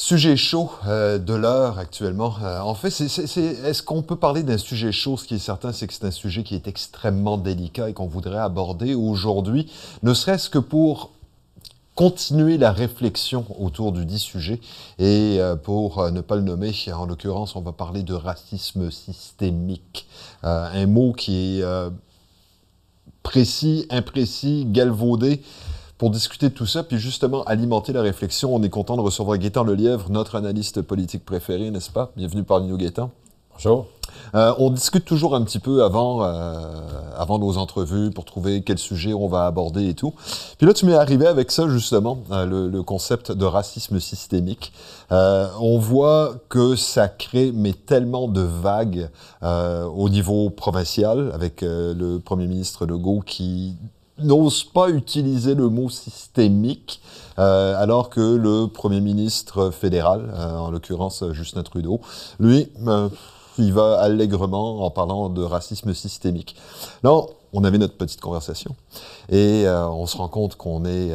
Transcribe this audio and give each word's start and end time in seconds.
Sujet 0.00 0.36
chaud 0.36 0.70
euh, 0.86 1.18
de 1.18 1.34
l'heure 1.34 1.80
actuellement. 1.80 2.36
Euh, 2.44 2.60
en 2.60 2.76
fait, 2.76 3.00
est-ce 3.00 3.82
qu'on 3.82 4.02
peut 4.02 4.14
parler 4.14 4.44
d'un 4.44 4.56
sujet 4.56 4.92
chaud? 4.92 5.16
Ce 5.16 5.26
qui 5.26 5.34
est 5.34 5.40
certain, 5.40 5.72
c'est 5.72 5.88
que 5.88 5.92
c'est 5.92 6.04
un 6.04 6.12
sujet 6.12 6.44
qui 6.44 6.54
est 6.54 6.68
extrêmement 6.68 7.36
délicat 7.36 7.90
et 7.90 7.94
qu'on 7.94 8.06
voudrait 8.06 8.38
aborder 8.38 8.94
aujourd'hui, 8.94 9.68
ne 10.04 10.14
serait-ce 10.14 10.50
que 10.50 10.60
pour 10.60 11.10
continuer 11.96 12.58
la 12.58 12.70
réflexion 12.70 13.44
autour 13.58 13.90
du 13.90 14.04
dit 14.04 14.20
sujet. 14.20 14.60
Et 15.00 15.38
euh, 15.40 15.56
pour 15.56 16.12
ne 16.12 16.20
pas 16.20 16.36
le 16.36 16.42
nommer, 16.42 16.72
en 16.94 17.04
l'occurrence, 17.04 17.56
on 17.56 17.60
va 17.60 17.72
parler 17.72 18.04
de 18.04 18.14
racisme 18.14 18.92
systémique. 18.92 20.06
un 20.44 20.86
mot 20.86 21.12
qui 21.12 21.58
est 21.58 21.64
précis, 23.24 23.84
imprécis, 23.90 24.64
galvaudé 24.68 25.42
pour 25.98 26.10
discuter 26.10 26.48
de 26.48 26.54
tout 26.54 26.66
ça, 26.66 26.84
puis 26.84 26.98
justement 26.98 27.42
alimenter 27.44 27.92
la 27.92 28.02
réflexion. 28.02 28.54
On 28.54 28.62
est 28.62 28.70
content 28.70 28.96
de 28.96 29.02
recevoir 29.02 29.36
Gaétan 29.36 29.64
Lelièvre, 29.64 30.10
notre 30.10 30.36
analyste 30.36 30.80
politique 30.80 31.24
préféré, 31.24 31.70
n'est-ce 31.70 31.90
pas? 31.90 32.12
Bienvenue 32.16 32.44
parmi 32.44 32.68
nous, 32.68 32.76
Gaétan. 32.76 33.10
Bonjour. 33.52 33.86
Euh, 34.36 34.54
on 34.58 34.70
discute 34.70 35.04
toujours 35.04 35.34
un 35.34 35.42
petit 35.42 35.58
peu 35.58 35.82
avant, 35.82 36.22
euh, 36.22 36.62
avant 37.16 37.40
nos 37.40 37.58
entrevues 37.58 38.12
pour 38.12 38.24
trouver 38.24 38.62
quel 38.62 38.78
sujet 38.78 39.12
on 39.12 39.26
va 39.26 39.46
aborder 39.46 39.88
et 39.88 39.94
tout. 39.94 40.14
Puis 40.58 40.66
là, 40.66 40.72
tu 40.72 40.86
m'es 40.86 40.94
arrivé 40.94 41.26
avec 41.26 41.50
ça, 41.50 41.68
justement, 41.68 42.18
euh, 42.30 42.68
le, 42.70 42.82
concept 42.84 43.32
de 43.32 43.44
racisme 43.44 43.98
systémique. 43.98 44.72
on 45.10 45.78
voit 45.78 46.34
que 46.48 46.76
ça 46.76 47.08
crée 47.08 47.50
mais 47.52 47.72
tellement 47.72 48.28
de 48.28 48.40
vagues 48.42 49.10
au 49.42 50.08
niveau 50.08 50.50
provincial, 50.50 51.32
avec 51.34 51.62
le 51.62 52.18
premier 52.18 52.46
ministre 52.46 52.86
Legault 52.86 53.22
qui 53.26 53.74
n'ose 54.18 54.64
pas 54.64 54.88
utiliser 54.90 55.54
le 55.54 55.68
mot 55.68 55.88
systémique, 55.88 57.00
euh, 57.38 57.80
alors 57.80 58.10
que 58.10 58.20
le 58.20 58.66
Premier 58.66 59.00
ministre 59.00 59.70
fédéral, 59.70 60.32
euh, 60.34 60.56
en 60.56 60.70
l'occurrence 60.70 61.24
Justin 61.32 61.62
Trudeau, 61.62 62.00
lui, 62.40 62.68
euh, 62.86 63.08
il 63.58 63.72
va 63.72 64.00
allègrement 64.00 64.84
en 64.84 64.90
parlant 64.90 65.28
de 65.28 65.42
racisme 65.42 65.94
systémique. 65.94 66.56
Non, 67.04 67.28
on 67.52 67.64
avait 67.64 67.78
notre 67.78 67.96
petite 67.96 68.20
conversation 68.20 68.76
et 69.30 69.64
on 69.66 70.06
se 70.06 70.16
rend 70.16 70.28
compte 70.28 70.54
qu'on 70.54 70.84
est 70.84 71.12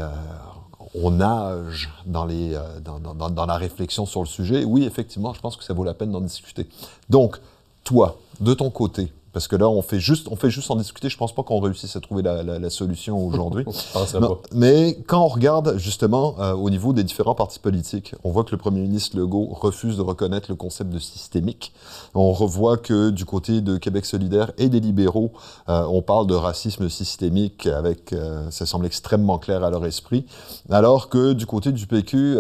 on 0.95 1.11
nage 1.11 1.89
dans, 2.05 2.25
la 2.25 3.57
réflexion 3.57 4.05
sur 4.05 4.21
le 4.21 4.27
sujet. 4.27 4.65
Oui, 4.65 4.83
effectivement, 4.83 5.33
je 5.33 5.39
pense 5.39 5.55
que 5.55 5.63
ça 5.63 5.73
vaut 5.73 5.83
la 5.83 5.93
peine 5.93 6.11
d'en 6.11 6.21
discuter. 6.21 6.67
Donc, 7.09 7.39
toi, 7.83 8.17
de 8.41 8.53
ton 8.53 8.69
côté, 8.69 9.11
parce 9.33 9.47
que 9.47 9.55
là, 9.55 9.67
on 9.67 9.81
fait 9.81 9.99
juste, 9.99 10.27
on 10.29 10.35
fait 10.35 10.51
juste 10.51 10.69
en 10.69 10.75
discuter. 10.75 11.09
Je 11.09 11.17
pense 11.17 11.33
pas 11.33 11.41
qu'on 11.41 11.59
réussisse 11.59 11.95
à 11.95 11.99
trouver 11.99 12.21
la, 12.21 12.69
solution 12.69 13.25
aujourd'hui. 13.25 13.65
mais 14.53 14.97
quand 15.07 15.23
on 15.23 15.27
regarde 15.27 15.77
justement 15.77 16.35
euh, 16.39 16.53
au 16.53 16.69
niveau 16.69 16.93
des 16.93 17.03
différents 17.03 17.35
partis 17.35 17.59
politiques, 17.59 18.15
on 18.23 18.31
voit 18.31 18.43
que 18.43 18.51
le 18.51 18.57
premier 18.57 18.81
ministre 18.81 19.17
Legault 19.17 19.47
refuse 19.51 19.97
de 19.97 20.01
reconnaître 20.01 20.49
le 20.49 20.55
concept 20.55 20.91
de 20.91 20.99
systémique. 20.99 21.73
On 22.13 22.31
revoit 22.31 22.77
que 22.77 23.09
du 23.09 23.25
côté 23.25 23.61
de 23.61 23.77
Québec 23.77 24.05
solidaire 24.05 24.51
et 24.57 24.69
des 24.69 24.79
libéraux, 24.79 25.31
euh, 25.67 25.83
on 25.89 26.01
parle 26.03 26.27
de 26.27 26.35
racisme 26.35 26.87
systémique 26.87 27.65
avec, 27.65 28.13
euh, 28.13 28.49
ça 28.51 28.65
semble 28.65 28.85
extrêmement 28.85 29.39
clair 29.39 29.63
à 29.63 29.71
leur 29.71 29.85
esprit, 29.85 30.25
alors 30.69 31.09
que 31.09 31.33
du 31.33 31.47
côté 31.47 31.71
du 31.71 31.87
PQ, 31.87 32.37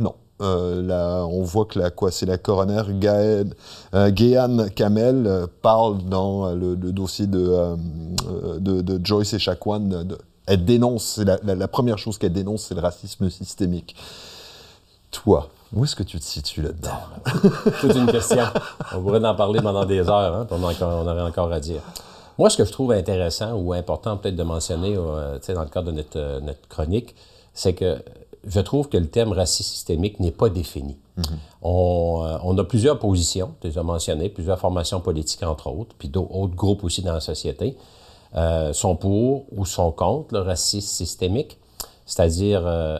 non. 0.00 0.14
Euh, 0.40 1.22
on 1.22 1.42
voit 1.42 1.64
que 1.64 1.78
la, 1.78 1.90
quoi, 1.90 2.10
c'est 2.10 2.26
la 2.26 2.38
coroner 2.38 2.82
Gaël, 2.88 3.54
euh, 3.94 4.10
Kamel 4.74 5.26
euh, 5.26 5.46
parle 5.62 5.98
dans 6.04 6.52
le, 6.52 6.74
dossier 6.74 7.26
de, 7.28 7.76
de, 8.58 9.00
Joyce 9.04 9.34
et 9.34 9.38
Chakwan. 9.38 10.16
elle 10.46 10.64
dénonce, 10.64 11.18
la, 11.18 11.68
première 11.68 11.98
chose 11.98 12.18
qu'elle 12.18 12.32
dénonce, 12.32 12.64
c'est 12.64 12.74
le 12.74 12.80
racisme 12.80 13.30
systémique. 13.30 13.94
Toi, 15.12 15.48
où 15.72 15.84
est-ce 15.84 15.94
que 15.94 16.02
tu 16.02 16.18
te 16.18 16.24
situes 16.24 16.62
là-dedans? 16.62 16.90
Toute 17.80 17.94
une 17.94 18.10
question. 18.10 18.44
On 18.92 19.02
pourrait 19.02 19.24
en 19.24 19.36
parler 19.36 19.60
pendant 19.62 19.84
des 19.84 20.00
heures, 20.00 20.34
hein, 20.34 20.46
on, 20.50 20.60
on 20.60 21.06
aurait 21.06 21.22
encore 21.22 21.52
à 21.52 21.60
dire. 21.60 21.80
Moi, 22.38 22.50
ce 22.50 22.56
que 22.56 22.64
je 22.64 22.72
trouve 22.72 22.90
intéressant 22.90 23.52
ou 23.52 23.72
important 23.72 24.16
peut-être 24.16 24.34
de 24.34 24.42
mentionner 24.42 24.96
dans 24.96 25.62
le 25.62 25.68
cadre 25.68 25.92
de 25.92 26.40
notre 26.40 26.68
chronique, 26.68 27.14
c'est 27.52 27.74
que 27.74 27.98
je 28.46 28.60
trouve 28.60 28.88
que 28.88 28.96
le 28.96 29.06
thème 29.06 29.32
racisme 29.32 29.70
systémique 29.70 30.20
n'est 30.20 30.30
pas 30.30 30.48
défini. 30.48 30.96
Mhm. 31.16 31.24
Euh, 31.24 32.38
on, 32.42 32.58
a 32.58 32.64
plusieurs 32.64 32.98
positions, 32.98 33.52
tu 33.60 33.68
les 33.68 33.78
as 33.78 33.82
mentionnées, 33.82 34.28
plusieurs 34.28 34.58
formations 34.58 35.00
politiques 35.00 35.42
entre 35.42 35.68
autres, 35.68 35.94
puis 35.98 36.08
d'autres 36.08 36.54
groupes 36.54 36.84
aussi 36.84 37.02
dans 37.02 37.14
la 37.14 37.20
société, 37.20 37.76
euh, 38.36 38.72
sont 38.72 38.96
pour 38.96 39.46
ou 39.52 39.64
sont 39.64 39.92
contre 39.92 40.34
le 40.34 40.40
racisme 40.40 40.88
systémique. 40.88 41.58
C'est-à-dire, 42.06 42.62
euh, 42.66 42.98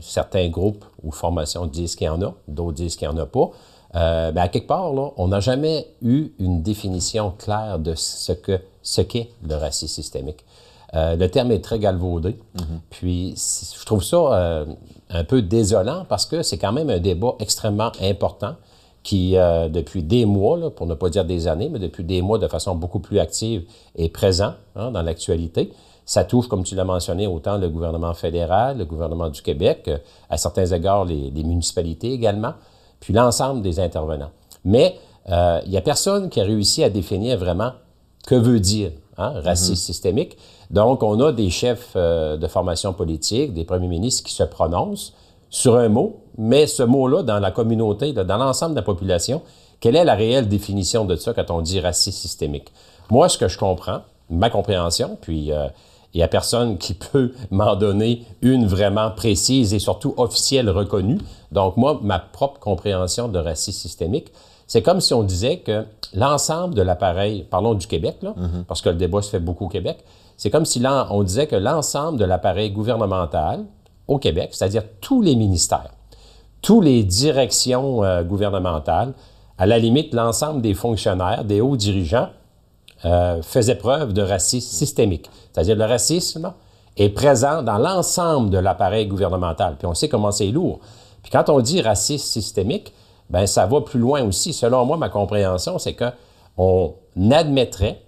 certains 0.00 0.48
groupes 0.48 0.84
ou 1.02 1.10
formations 1.10 1.66
disent 1.66 1.96
qu'il 1.96 2.06
y 2.06 2.10
en 2.10 2.22
a, 2.22 2.34
d'autres 2.46 2.76
disent 2.76 2.96
qu'il 2.96 3.08
n'y 3.08 3.14
en 3.14 3.18
a 3.18 3.26
pas. 3.26 3.50
mais 4.32 4.40
à 4.40 4.48
quelque 4.48 4.68
part, 4.68 4.92
là, 4.92 5.10
on 5.16 5.28
n'a 5.28 5.40
jamais 5.40 5.88
eu 6.02 6.32
une 6.38 6.62
définition 6.62 7.32
claire 7.36 7.78
de 7.78 7.94
ce 7.94 8.32
qu'est 8.32 8.64
ce 8.84 9.00
qu'est 9.00 9.30
le 9.42 9.56
racisme 9.56 9.94
systémique. 9.94 10.44
Euh, 10.94 11.16
le 11.16 11.28
terme 11.28 11.50
est 11.50 11.60
très 11.60 11.78
galvaudé. 11.78 12.36
Mhm. 12.54 12.80
Puis, 12.90 13.34
je 13.78 13.84
trouve 13.84 14.02
ça 14.02 14.16
euh, 14.16 14.64
un 15.10 15.24
peu 15.24 15.42
désolant 15.42 16.04
parce 16.08 16.26
que 16.26 16.42
c'est 16.42 16.58
quand 16.58 16.72
même 16.72 16.90
un 16.90 17.00
débat 17.00 17.34
extrêmement 17.40 17.90
important 18.00 18.54
qui, 19.02 19.36
euh, 19.36 19.68
depuis 19.68 20.02
des 20.02 20.24
mois, 20.24 20.70
pour 20.74 20.86
ne 20.86 20.94
pas 20.94 21.10
dire 21.10 21.24
des 21.24 21.46
années, 21.46 21.68
mais 21.68 21.78
depuis 21.78 22.04
des 22.04 22.22
mois, 22.22 22.38
de 22.38 22.48
façon 22.48 22.74
beaucoup 22.74 23.00
plus 23.00 23.18
active, 23.18 23.64
est 23.96 24.08
présent 24.08 24.54
hein, 24.76 24.90
dans 24.92 25.02
l'actualité. 25.02 25.72
Ça 26.06 26.24
touche, 26.24 26.48
comme 26.48 26.64
tu 26.64 26.74
l'as 26.74 26.84
mentionné, 26.84 27.26
autant 27.26 27.58
le 27.58 27.68
gouvernement 27.68 28.14
fédéral, 28.14 28.78
le 28.78 28.84
gouvernement 28.84 29.30
du 29.30 29.42
Québec, 29.42 29.90
à 30.30 30.36
certains 30.36 30.66
égards 30.66 31.04
les, 31.04 31.30
les 31.30 31.44
municipalités 31.44 32.12
également, 32.12 32.54
puis 33.00 33.12
l'ensemble 33.12 33.62
des 33.62 33.80
intervenants. 33.80 34.30
Mais 34.64 34.96
il 35.26 35.70
n'y 35.70 35.78
a 35.78 35.80
personne 35.80 36.28
qui 36.28 36.38
a 36.42 36.44
réussi 36.44 36.84
à 36.84 36.90
définir 36.90 37.38
vraiment 37.38 37.72
que 38.26 38.34
veut 38.34 38.60
dire 38.60 38.90
hein, 39.16 39.32
racisme 39.42 39.72
mhm. 39.72 39.76
systémique. 39.76 40.36
Donc, 40.70 41.02
on 41.02 41.20
a 41.20 41.32
des 41.32 41.50
chefs 41.50 41.92
euh, 41.96 42.36
de 42.36 42.46
formation 42.46 42.92
politique, 42.92 43.54
des 43.54 43.64
premiers 43.64 43.88
ministres 43.88 44.24
qui 44.24 44.34
se 44.34 44.42
prononcent 44.42 45.12
sur 45.50 45.76
un 45.76 45.88
mot, 45.88 46.20
mais 46.36 46.66
ce 46.66 46.82
mot-là, 46.82 47.22
dans 47.22 47.38
la 47.38 47.50
communauté, 47.50 48.12
dans 48.12 48.36
l'ensemble 48.36 48.72
de 48.72 48.80
la 48.80 48.84
population, 48.84 49.42
quelle 49.80 49.96
est 49.96 50.04
la 50.04 50.14
réelle 50.14 50.48
définition 50.48 51.04
de 51.04 51.16
ça 51.16 51.32
quand 51.32 51.50
on 51.50 51.60
dit 51.60 51.78
racisme 51.78 52.18
systémique? 52.18 52.72
Moi, 53.10 53.28
ce 53.28 53.38
que 53.38 53.48
je 53.48 53.58
comprends, 53.58 54.00
ma 54.30 54.50
compréhension, 54.50 55.18
puis 55.20 55.52
euh, 55.52 55.68
il 56.12 56.18
n'y 56.18 56.22
a 56.22 56.28
personne 56.28 56.78
qui 56.78 56.94
peut 57.12 57.32
m'en 57.50 57.76
donner 57.76 58.24
une 58.42 58.66
vraiment 58.66 59.10
précise 59.10 59.74
et 59.74 59.78
surtout 59.78 60.14
officielle 60.16 60.70
reconnue. 60.70 61.18
Donc, 61.52 61.76
moi, 61.76 62.00
ma 62.02 62.18
propre 62.18 62.58
compréhension 62.60 63.28
de 63.28 63.38
racisme 63.38 63.78
systémique, 63.78 64.32
c'est 64.66 64.82
comme 64.82 65.00
si 65.00 65.12
on 65.12 65.22
disait 65.22 65.58
que 65.58 65.84
l'ensemble 66.14 66.74
de 66.74 66.82
l'appareil, 66.82 67.44
parlons 67.48 67.74
du 67.74 67.86
Québec, 67.86 68.16
là, 68.22 68.34
mhm. 68.36 68.64
parce 68.66 68.80
que 68.80 68.88
le 68.88 68.96
débat 68.96 69.20
se 69.20 69.30
fait 69.30 69.40
beaucoup 69.40 69.66
au 69.66 69.68
Québec, 69.68 69.98
c'est 70.36 70.50
comme 70.50 70.64
si 70.64 70.82
on 71.10 71.22
disait 71.22 71.46
que 71.46 71.56
l'ensemble 71.56 72.18
de 72.18 72.24
l'appareil 72.24 72.70
gouvernemental 72.70 73.64
au 74.08 74.18
Québec, 74.18 74.50
c'est-à-dire 74.52 74.82
tous 75.00 75.22
les 75.22 75.36
ministères, 75.36 75.90
toutes 76.60 76.84
les 76.84 77.04
directions 77.04 78.02
euh, 78.04 78.22
gouvernementales, 78.22 79.14
à 79.58 79.66
la 79.66 79.78
limite 79.78 80.14
l'ensemble 80.14 80.60
des 80.62 80.74
fonctionnaires, 80.74 81.44
des 81.44 81.60
hauts 81.60 81.76
dirigeants, 81.76 82.28
euh, 83.04 83.42
faisaient 83.42 83.76
preuve 83.76 84.12
de 84.12 84.22
racisme 84.22 84.70
systémique. 84.70 85.30
C'est-à-dire 85.52 85.76
le 85.76 85.84
racisme 85.84 86.52
est 86.96 87.10
présent 87.10 87.62
dans 87.62 87.78
l'ensemble 87.78 88.50
de 88.50 88.58
l'appareil 88.58 89.06
gouvernemental. 89.06 89.76
Puis 89.76 89.86
on 89.86 89.94
sait 89.94 90.08
comment 90.08 90.32
c'est 90.32 90.46
lourd. 90.46 90.80
Puis 91.22 91.30
quand 91.30 91.48
on 91.48 91.60
dit 91.60 91.80
racisme 91.80 92.24
systémique, 92.24 92.92
ben 93.30 93.46
ça 93.46 93.66
va 93.66 93.80
plus 93.80 93.98
loin 93.98 94.22
aussi. 94.22 94.52
Selon 94.52 94.84
moi, 94.84 94.96
ma 94.96 95.08
compréhension, 95.08 95.78
c'est 95.78 95.94
que 95.94 96.10
on 96.56 96.94
admettrait 97.30 98.00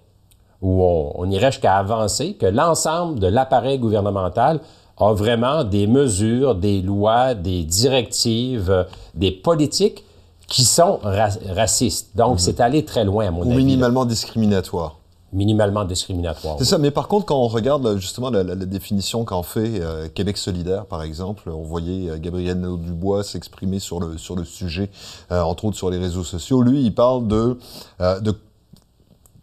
ou 0.62 0.82
on, 0.82 1.30
irait 1.30 1.52
jusqu'à 1.52 1.76
avancer 1.76 2.34
que 2.34 2.46
l'ensemble 2.46 3.18
de 3.18 3.26
l'appareil 3.26 3.78
gouvernemental 3.78 4.60
a 4.98 5.12
vraiment 5.12 5.64
des 5.64 5.86
mesures, 5.86 6.54
des 6.54 6.80
lois, 6.80 7.34
des 7.34 7.64
directives, 7.64 8.86
des 9.14 9.30
politiques 9.30 10.04
qui 10.48 10.64
sont 10.64 11.00
racistes. 11.02 12.16
Donc, 12.16 12.34
mhm. 12.34 12.38
c'est 12.38 12.60
aller 12.60 12.84
très 12.84 13.04
loin, 13.04 13.28
à 13.28 13.30
mon 13.30 13.42
avis. 13.42 13.56
Minimalement 13.56 14.04
discriminatoire 14.04 14.96
minimalement 15.32 15.84
discriminatoire. 15.84 16.56
C'est 16.58 16.64
ça, 16.64 16.78
mais 16.78 16.90
par 16.90 17.08
contre, 17.08 17.26
quand 17.26 17.36
on 17.36 17.48
regarde 17.48 17.98
justement 17.98 18.30
la, 18.30 18.54
définition 18.54 19.24
qu'en 19.24 19.42
fait 19.42 19.80
euh, 19.80 20.08
Québec 20.08 20.36
solidaire, 20.36 20.86
par 20.86 21.02
exemple, 21.02 21.50
on 21.50 21.62
voyait 21.62 22.10
euh, 22.10 22.18
Gabriel 22.18 22.60
Dubois 22.78 23.22
s'exprimer 23.22 23.78
sur 23.78 24.00
le, 24.00 24.18
sur 24.18 24.36
le 24.36 24.44
sujet, 24.44 24.90
euh, 25.30 25.42
entre 25.42 25.66
autres 25.66 25.76
sur 25.76 25.90
les 25.90 25.98
réseaux 25.98 26.24
sociaux. 26.24 26.62
Lui, 26.62 26.82
il 26.82 26.94
parle 26.94 27.26
de, 27.26 27.58
de 28.00 28.34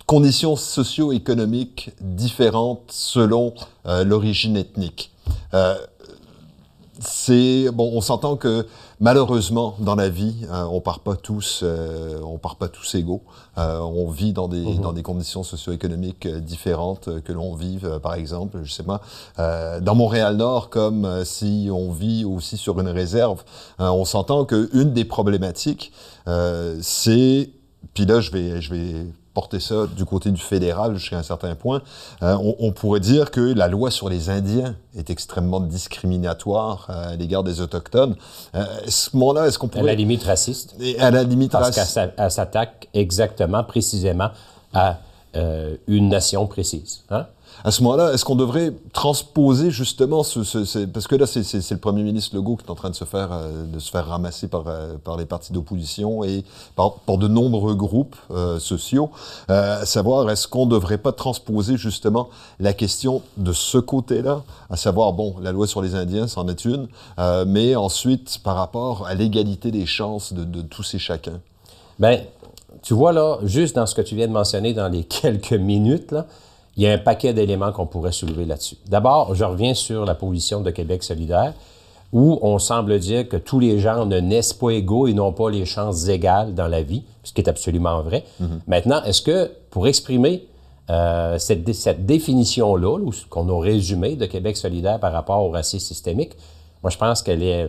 conditions 0.05 0.55
socio-économiques 0.55 1.91
différentes 2.01 2.83
selon 2.89 3.53
l'origine 3.85 4.57
ethnique. 4.57 5.11
c'est 6.99 7.69
bon, 7.71 7.91
on 7.93 8.01
s'entend 8.01 8.35
que 8.35 8.65
malheureusement 9.03 9.75
dans 9.79 9.95
la 9.95 10.07
vie, 10.07 10.47
euh, 10.49 10.63
on 10.63 10.79
part 10.79 11.01
pas 11.01 11.17
tous, 11.17 11.59
euh, 11.61 12.21
on 12.23 12.37
part 12.37 12.55
pas 12.55 12.69
tous 12.69 12.95
égaux. 12.95 13.21
Euh, 13.57 13.79
on 13.79 14.09
vit 14.09 14.31
dans 14.31 14.47
des 14.47 14.75
dans 14.77 14.93
des 14.93 15.03
conditions 15.03 15.43
socio-économiques 15.43 16.27
différentes 16.27 17.21
que 17.21 17.33
l'on 17.33 17.53
vive, 17.53 17.99
par 18.01 18.15
exemple, 18.15 18.61
je 18.63 18.71
sais 18.71 18.83
pas, 18.83 19.01
dans 19.81 19.95
Montréal-Nord, 19.95 20.69
comme 20.69 21.25
si 21.25 21.69
on 21.71 21.91
vit 21.91 22.23
aussi 22.25 22.57
sur 22.57 22.79
une 22.79 22.87
réserve. 22.87 23.43
on 23.79 24.05
s'entend 24.05 24.45
que 24.45 24.69
une 24.73 24.93
des 24.93 25.05
problématiques, 25.05 25.91
c'est 26.81 27.49
puis 27.93 28.05
là, 28.05 28.21
je 28.21 28.31
vais, 28.31 28.61
je 28.61 28.73
vais 28.73 29.05
porter 29.33 29.59
ça 29.59 29.87
du 29.87 30.05
côté 30.05 30.31
du 30.31 30.41
fédéral 30.41 30.95
jusqu'à 30.95 31.17
un 31.17 31.23
certain 31.23 31.55
point, 31.55 31.81
euh, 32.21 32.37
on, 32.59 32.71
pourrait 32.71 32.99
dire 32.99 33.31
que 33.31 33.41
la 33.41 33.67
loi 33.67 33.89
sur 33.91 34.09
les 34.09 34.29
Indiens 34.29 34.75
est 34.95 35.09
extrêmement 35.09 35.59
discriminatoire 35.59 36.87
euh, 36.89 37.13
à 37.13 37.15
l'égard 37.15 37.43
des 37.43 37.61
Autochtones. 37.61 38.15
Euh, 38.55 38.63
à 38.63 38.91
ce 38.91 39.15
moment-là, 39.15 39.47
est-ce 39.47 39.57
qu'on 39.57 39.67
pourrait... 39.67 39.83
À 39.83 39.87
la 39.87 39.95
limite 39.95 40.23
raciste. 40.23 40.75
Et 40.79 40.99
à 40.99 41.09
la 41.11 41.23
limite 41.23 41.53
raciste. 41.53 41.95
Parce 41.95 42.15
qu'elle 42.15 42.31
s'attaque 42.31 42.89
exactement, 42.93 43.63
précisément 43.63 44.29
à 44.73 44.99
une 45.87 46.09
nation 46.09 46.45
précise. 46.45 47.01
Hein? 47.09 47.25
À 47.63 47.71
ce 47.71 47.81
moment-là, 47.83 48.13
est-ce 48.13 48.25
qu'on 48.25 48.35
devrait 48.35 48.73
transposer 48.91 49.71
justement 49.71 50.23
ce, 50.23 50.85
parce 50.85 51.07
que 51.07 51.15
là 51.15 51.25
c'est 51.25 51.71
le 51.71 51.77
premier 51.77 52.03
ministre 52.03 52.35
Legault 52.35 52.57
qui 52.57 52.65
est 52.65 52.71
en 52.71 52.75
train 52.75 52.89
de 52.89 52.95
se 52.95 53.05
faire 53.05 53.29
euh, 53.31 53.65
de 53.65 53.79
se 53.79 53.89
faire 53.89 54.07
ramasser 54.07 54.47
par 54.47 54.63
euh, 54.67 54.95
par 55.03 55.17
les 55.17 55.25
partis 55.25 55.53
d'opposition 55.53 56.23
et 56.23 56.43
par, 56.75 56.93
de 57.17 57.27
nombreux 57.27 57.75
groupes 57.75 58.15
euh, 58.31 58.59
sociaux, 58.59 59.11
à 59.47 59.85
savoir 59.85 60.29
est-ce 60.29 60.47
qu'on 60.47 60.65
devrait 60.65 60.97
pas 60.97 61.11
transposer 61.11 61.77
justement 61.77 62.29
la 62.59 62.73
question 62.73 63.21
de 63.37 63.53
ce 63.53 63.77
côté-là, 63.77 64.43
à 64.69 64.75
savoir 64.75 65.13
bon 65.13 65.35
la 65.41 65.51
loi 65.51 65.67
sur 65.67 65.81
les 65.81 65.95
Indiens 65.95 66.27
c'en 66.27 66.47
est 66.47 66.65
une, 66.65 66.87
mais 67.47 67.75
ensuite 67.75 68.39
par 68.43 68.55
rapport 68.55 69.05
à 69.07 69.13
l'égalité 69.13 69.71
des 69.71 69.85
chances 69.85 70.33
de, 70.33 70.43
de 70.43 70.61
tous 70.61 70.93
et 70.95 70.99
chacun. 70.99 71.39
Ben 71.99 72.21
tu 72.81 72.93
vois 72.93 73.13
là, 73.13 73.37
juste 73.43 73.75
dans 73.75 73.85
ce 73.85 73.95
que 73.95 74.01
tu 74.01 74.15
viens 74.15 74.27
de 74.27 74.33
mentionner 74.33 74.73
dans 74.73 74.89
les 74.89 75.03
quelques 75.21 75.53
minutes 75.53 76.11
là 76.11 76.25
il 76.75 76.83
y 76.83 76.87
a 76.87 76.93
un 76.93 76.97
paquet 76.97 77.33
d'éléments 77.33 77.71
qu'on 77.71 77.85
pourrait 77.85 78.11
soulever 78.11 78.45
là-dessus. 78.45 78.77
D'abord, 78.87 79.35
je 79.35 79.43
reviens 79.43 79.73
sur 79.73 80.05
la 80.05 80.15
position 80.15 80.61
de 80.61 80.71
Québec 80.71 81.03
solidaire, 81.03 81.53
où 82.11 82.39
on 82.43 82.59
semble 82.59 82.99
dire 82.99 83.27
que 83.27 83.37
tous 83.37 83.59
les 83.59 83.79
gens 83.79 84.05
ne 84.05 84.19
naissent 84.19 84.53
pas 84.53 84.69
égaux 84.69 85.07
et 85.07 85.13
n'ont 85.13 85.33
pas 85.33 85.49
les 85.49 85.65
chances 85.65 86.07
égales 86.07 86.53
dans 86.53 86.67
la 86.67 86.83
vie, 86.83 87.03
ce 87.23 87.33
qui 87.33 87.41
est 87.41 87.49
absolument 87.49 88.01
vrai. 88.01 88.23
Mm-hmm. 88.41 88.59
Maintenant, 88.67 89.03
est-ce 89.03 89.21
que 89.21 89.51
pour 89.71 89.87
exprimer 89.87 90.47
euh, 90.89 91.39
cette, 91.39 91.71
cette 91.73 92.05
définition-là, 92.05 92.99
qu'on 93.29 93.49
a 93.49 93.61
résumée 93.61 94.15
de 94.15 94.25
Québec 94.27 94.57
solidaire 94.57 94.99
par 94.99 95.11
rapport 95.11 95.43
au 95.43 95.49
racisme 95.49 95.87
systémique, 95.87 96.33
moi, 96.83 96.91
je 96.91 96.97
pense 96.97 97.23
qu'elle 97.23 97.41
est, 97.41 97.67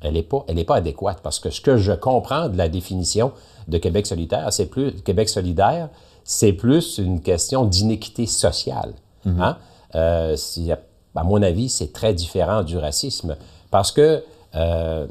elle 0.00 0.16
est 0.16 0.22
pas, 0.22 0.44
elle 0.48 0.58
est 0.58 0.64
pas 0.64 0.76
adéquate 0.76 1.18
parce 1.22 1.38
que 1.38 1.50
ce 1.50 1.60
que 1.60 1.76
je 1.76 1.92
comprends 1.92 2.48
de 2.48 2.56
la 2.56 2.68
définition 2.68 3.32
de 3.68 3.78
Québec 3.78 4.06
solidaire, 4.06 4.52
c'est 4.52 4.66
plus 4.66 4.92
Québec 5.02 5.28
solidaire, 5.28 5.88
c'est 6.24 6.52
plus 6.52 6.98
une 6.98 7.20
question 7.20 7.64
d'inéquité 7.64 8.26
sociale. 8.26 8.94
Mhm. 9.24 9.40
Hein? 9.40 9.56
Euh, 9.94 10.36
à 11.14 11.24
mon 11.24 11.42
avis, 11.42 11.68
c'est 11.68 11.92
très 11.92 12.14
différent 12.14 12.62
du 12.62 12.78
racisme 12.78 13.36
parce 13.70 13.92
que 13.92 14.22
euh, 14.54 15.06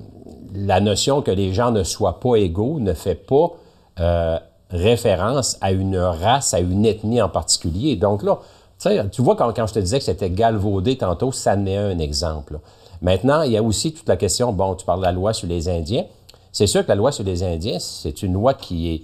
la 0.54 0.80
notion 0.80 1.22
que 1.22 1.32
les 1.32 1.54
gens 1.54 1.72
ne 1.72 1.84
soient 1.84 2.20
pas 2.20 2.36
égaux 2.36 2.80
ne 2.80 2.94
fait 2.94 3.16
pas 3.16 3.54
euh, 4.00 4.40
référence 4.70 5.58
à 5.62 5.72
une 5.72 5.98
race, 5.98 6.54
à 6.54 6.60
une 6.60 6.86
ethnie 6.86 7.22
en 7.22 7.30
particulier. 7.30 7.96
Donc 7.96 8.24
là, 8.24 8.40
tu 9.12 9.22
vois, 9.22 9.36
quand, 9.36 9.54
quand, 9.54 9.68
je 9.68 9.74
te 9.74 9.80
disais 9.80 10.00
que 10.00 10.06
c'était 10.06 10.32
galvaudé 10.32 10.98
tantôt, 10.98 11.32
ça 11.32 11.56
n'est 11.56 11.78
un 11.78 12.00
exemple. 12.00 12.60
Maintenant, 13.02 13.44
il 13.44 13.52
y 13.52 13.58
a 13.58 13.64
aussi 13.64 13.94
toute 13.94 14.08
la 14.08 14.18
question, 14.18 14.54
bon, 14.54 14.76
tu 14.76 14.86
parles 14.86 15.00
de 15.00 15.06
la 15.06 15.12
loi 15.12 15.34
sur 15.34 15.48
les 15.48 15.70
Indiens. 15.70 16.06
C'est 16.52 16.68
sûr 16.68 16.84
que 16.84 16.90
la 16.90 16.96
loi 16.96 17.12
sur 17.12 17.24
les 17.24 17.44
Indiens, 17.44 17.78
c'est 17.80 18.24
une 18.24 18.34
loi 18.34 18.54
qui 18.54 18.94
est 18.94 19.04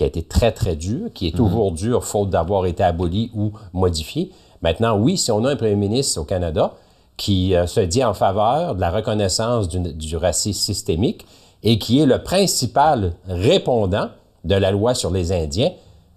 qui 0.00 0.04
a 0.04 0.06
été 0.06 0.22
très, 0.22 0.50
très 0.50 0.76
dur, 0.76 1.10
qui 1.12 1.28
est 1.28 1.36
toujours 1.36 1.72
dur 1.72 2.06
faute 2.06 2.30
d'avoir 2.30 2.64
été 2.64 2.82
aboli 2.82 3.30
ou 3.34 3.52
modifié. 3.74 4.32
Maintenant, 4.62 4.96
oui, 4.96 5.18
si 5.18 5.30
on 5.30 5.44
a 5.44 5.50
un 5.50 5.56
premier 5.56 5.76
ministre 5.76 6.18
au 6.22 6.24
Canada 6.24 6.72
qui 7.18 7.54
euh, 7.54 7.66
se 7.66 7.80
dit 7.80 8.02
en 8.02 8.14
faveur 8.14 8.76
de 8.76 8.80
la 8.80 8.90
reconnaissance 8.90 9.68
du, 9.68 10.16
racisme 10.16 10.58
systémique 10.58 11.26
et 11.62 11.78
qui 11.78 12.00
est 12.00 12.06
le 12.06 12.22
principal 12.22 13.12
répondant 13.28 14.08
de 14.44 14.54
la 14.54 14.70
loi 14.70 14.94
sur 14.94 15.10
les 15.10 15.32
Indiens, 15.32 15.72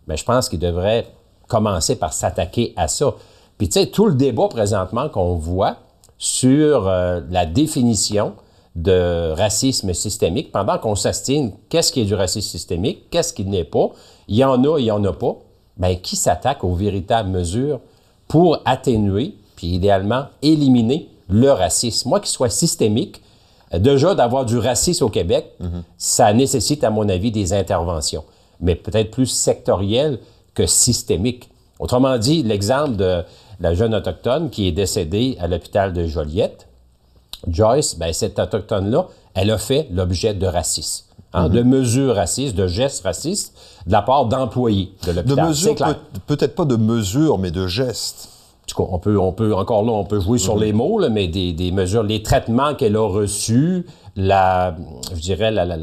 bien, 0.08 0.16
je 0.16 0.24
pense 0.24 0.48
qu'il 0.48 0.60
devrait 0.60 1.06
commencer 1.50 1.98
par 1.98 2.14
s'attaquer 2.14 2.72
à 2.78 2.88
ça. 2.88 3.14
Puis 3.58 3.68
tu 3.68 3.82
sais, 3.82 3.88
tout 3.88 4.06
le 4.06 4.16
débat 4.16 4.48
présentement 4.48 5.10
qu'on 5.10 5.36
voit 5.36 5.76
sur 6.18 6.88
euh, 6.88 7.20
la 7.30 7.46
définition 7.46 8.32
de 8.76 9.32
racisme 9.34 9.94
systémique, 9.94 10.52
pendant 10.52 10.78
qu'on 10.80 10.96
s'astine 10.96 11.52
qu'est-ce 11.70 11.92
qui 11.92 12.02
est 12.02 12.06
du 12.06 12.16
racisme 12.16 12.50
systémique, 12.50 13.10
qu'est-ce 13.12 13.34
qui 13.34 13.46
n'est 13.46 13.64
pas, 13.64 13.90
il 14.28 14.36
y 14.36 14.44
en 14.44 14.64
a, 14.64 14.80
il 14.80 14.86
y 14.86 14.92
en 14.92 15.04
a 15.04 15.14
pas, 15.14 15.38
bien, 15.78 15.96
qui 15.96 16.16
s'attaque 16.16 16.64
aux 16.64 16.74
véritables 16.74 17.30
mesures 17.30 17.80
pour 18.28 18.60
atténuer, 18.66 19.36
puis 19.56 19.68
idéalement 19.68 20.26
éliminer 20.42 21.10
le 21.30 21.52
racisme? 21.52 22.10
Moi, 22.10 22.20
qu'il 22.20 22.30
soit 22.30 22.50
systémique, 22.50 23.22
euh, 23.74 23.80
déjà 23.80 24.16
d'avoir 24.16 24.46
du 24.46 24.58
racisme 24.58 25.06
au 25.06 25.10
Québec, 25.10 25.56
ça 25.98 26.34
nécessite, 26.34 26.84
à 26.84 26.90
mon 26.90 27.08
avis, 27.10 27.32
des 27.32 27.54
interventions, 27.54 28.24
mais 28.60 28.76
peut-être 28.76 29.12
plus 29.12 29.28
sectorielles 29.28 30.20
que 30.56 30.66
systémiques. 30.66 31.50
Autrement 31.80 32.18
dit, 32.18 32.44
l'exemple 32.44 32.96
de 32.96 33.24
la 33.60 33.74
jeune 33.76 33.94
autochtone 33.94 34.50
qui 34.50 34.68
est 34.68 34.72
décédée 34.72 35.38
à 35.40 35.48
l'hôpital 35.48 35.94
de 35.94 36.06
Joliette, 36.06 36.68
Joyce, 37.48 37.98
ben, 37.98 38.14
cette 38.14 38.40
autochtone-là, 38.40 39.08
elle 39.34 39.52
a 39.52 39.58
fait 39.58 39.88
l'objet 39.92 40.34
de 40.34 40.46
racisme. 40.46 41.06
Hein, 41.36 41.50
mhm. 41.50 41.56
de 41.56 41.64
mesures 41.64 42.16
racistes, 42.16 42.56
de 42.56 42.68
gestes 42.68 43.04
racistes 43.04 43.58
de 43.88 43.92
la 43.92 44.04
part 44.04 44.28
d'employés 44.28 44.94
de 45.06 45.12
l'hôpital. 45.12 45.36
De 45.36 45.50
mesures, 45.50 45.76
peut-être 46.28 46.54
pas 46.56 46.66
de 46.66 46.76
mesures, 46.76 47.40
mais 47.40 47.50
de 47.50 47.66
gestes. 47.66 48.30
En 48.64 48.66
tout 48.68 48.84
cas, 48.84 48.90
on 48.92 49.00
peut, 49.00 49.18
on 49.18 49.32
peut, 49.32 49.54
encore 49.56 49.84
là, 49.84 49.92
on 49.92 50.06
peut 50.06 50.20
jouer 50.20 50.38
sur 50.38 50.56
mhm. 50.56 50.62
les 50.62 50.74
mots, 50.74 51.10
mais 51.10 51.28
des, 51.28 51.52
des, 51.54 51.72
mesures, 51.72 52.04
les 52.04 52.22
traitements 52.22 52.76
qu'elle 52.76 52.96
a 52.96 53.02
reçus, 53.08 53.86
la, 54.16 54.76
je 55.14 55.20
dirais, 55.20 55.52
la, 55.52 55.66
la, 55.66 55.78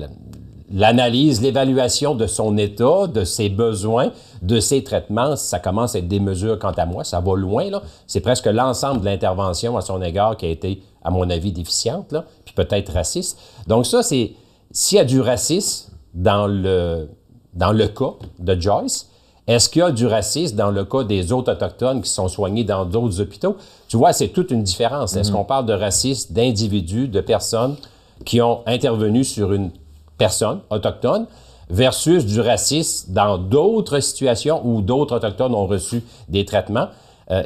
l'analyse, 0.73 1.43
l'évaluation 1.43 2.15
de 2.15 2.27
son 2.27 2.57
état, 2.57 3.07
de 3.09 3.25
ses 3.25 3.49
besoins, 3.49 4.11
de 4.43 4.61
ses 4.61 4.85
traitements, 4.85 5.37
ça 5.37 5.59
commence 5.59 5.95
à 5.95 5.99
être 5.99 6.09
des 6.09 6.21
mesures, 6.21 6.59
quant 6.59 6.71
à 6.71 6.87
moi, 6.87 7.05
ça 7.05 7.21
va 7.21 7.37
loin. 7.37 7.71
Là. 7.71 7.83
C'est 8.07 8.21
presque 8.21 8.47
l'ensemble 8.47 9.01
de 9.01 9.07
l'intervention 9.07 9.77
à 9.77 9.81
son 9.81 10.01
égard 10.01 10.37
qui 10.37 10.47
a 10.47 10.49
été, 10.49 10.83
à 11.03 11.11
mon 11.11 11.29
avis, 11.31 11.53
déficiente, 11.53 12.13
là, 12.13 12.25
puis 12.45 12.55
peut-être 12.55 12.93
raciste. 12.93 13.39
Donc 13.67 13.87
ça, 13.87 14.03
c'est 14.03 14.33
s'il 14.71 14.99
y 14.99 15.01
a 15.01 15.05
du 15.05 15.21
racisme 15.21 15.93
dans 16.15 16.47
le, 16.47 17.09
dans 17.55 17.73
le 17.73 17.89
cas 17.89 18.15
de 18.39 18.61
Joyce, 18.61 19.09
est-ce 19.47 19.69
qu'il 19.69 19.81
y 19.81 19.83
a 19.83 19.91
du 19.91 20.07
racisme 20.07 20.57
dans 20.57 20.71
le 20.71 20.85
cas 20.85 21.03
des 21.03 21.33
autres 21.33 21.53
Autochtones 21.53 22.03
qui 22.03 22.11
sont 22.11 22.29
soignés 22.29 22.63
dans 22.63 22.85
d'autres 22.85 23.21
hôpitaux? 23.21 23.57
Tu 23.89 23.97
vois, 23.97 24.13
c'est 24.13 24.29
toute 24.29 24.51
une 24.51 24.63
différence. 24.63 25.17
Est-ce 25.17 25.31
mm-hmm. 25.31 25.35
qu'on 25.35 25.45
parle 25.45 25.67
de 25.67 25.73
racisme 25.73 26.33
d'individus, 26.33 27.09
de 27.09 27.21
personnes 27.21 27.77
qui 28.25 28.41
ont 28.41 28.61
intervenu 28.67 29.25
sur 29.25 29.53
une 29.53 29.71
personnes 30.19 30.61
autochtones 30.69 31.27
versus 31.71 32.27
du 32.27 32.41
racisme 32.41 33.13
dans 33.13 33.39
d'autres 33.39 34.01
situations 34.01 34.61
où 34.65 34.83
d'autres 34.83 35.17
autochtones 35.17 35.55
ont 35.55 35.67
reçu 35.67 36.05
des 36.29 36.45
traitements? 36.45 36.89
Euh, 37.31 37.45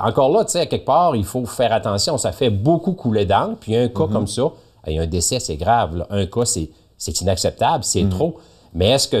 encore 0.00 0.30
là, 0.30 0.44
tu 0.44 0.52
sais, 0.52 0.60
à 0.60 0.66
quelque 0.66 0.84
part, 0.84 1.16
il 1.16 1.24
faut 1.24 1.44
faire 1.44 1.72
attention. 1.72 2.18
Ça 2.18 2.32
fait 2.32 2.50
beaucoup 2.50 2.92
couler 2.92 3.26
d'encre. 3.26 3.56
Puis 3.60 3.76
un 3.76 3.88
cas 3.88 4.06
mhm. 4.06 4.12
comme 4.12 4.26
ça, 4.26 4.52
un 4.86 5.06
décès, 5.06 5.40
c'est 5.40 5.56
grave. 5.56 6.06
Un 6.10 6.26
cas, 6.26 6.44
c'est 6.44 7.20
inacceptable, 7.20 7.84
c'est 7.84 8.02
mhm. 8.02 8.10
trop. 8.10 8.36
Mais 8.74 8.90
est-ce 8.90 9.08
que 9.08 9.18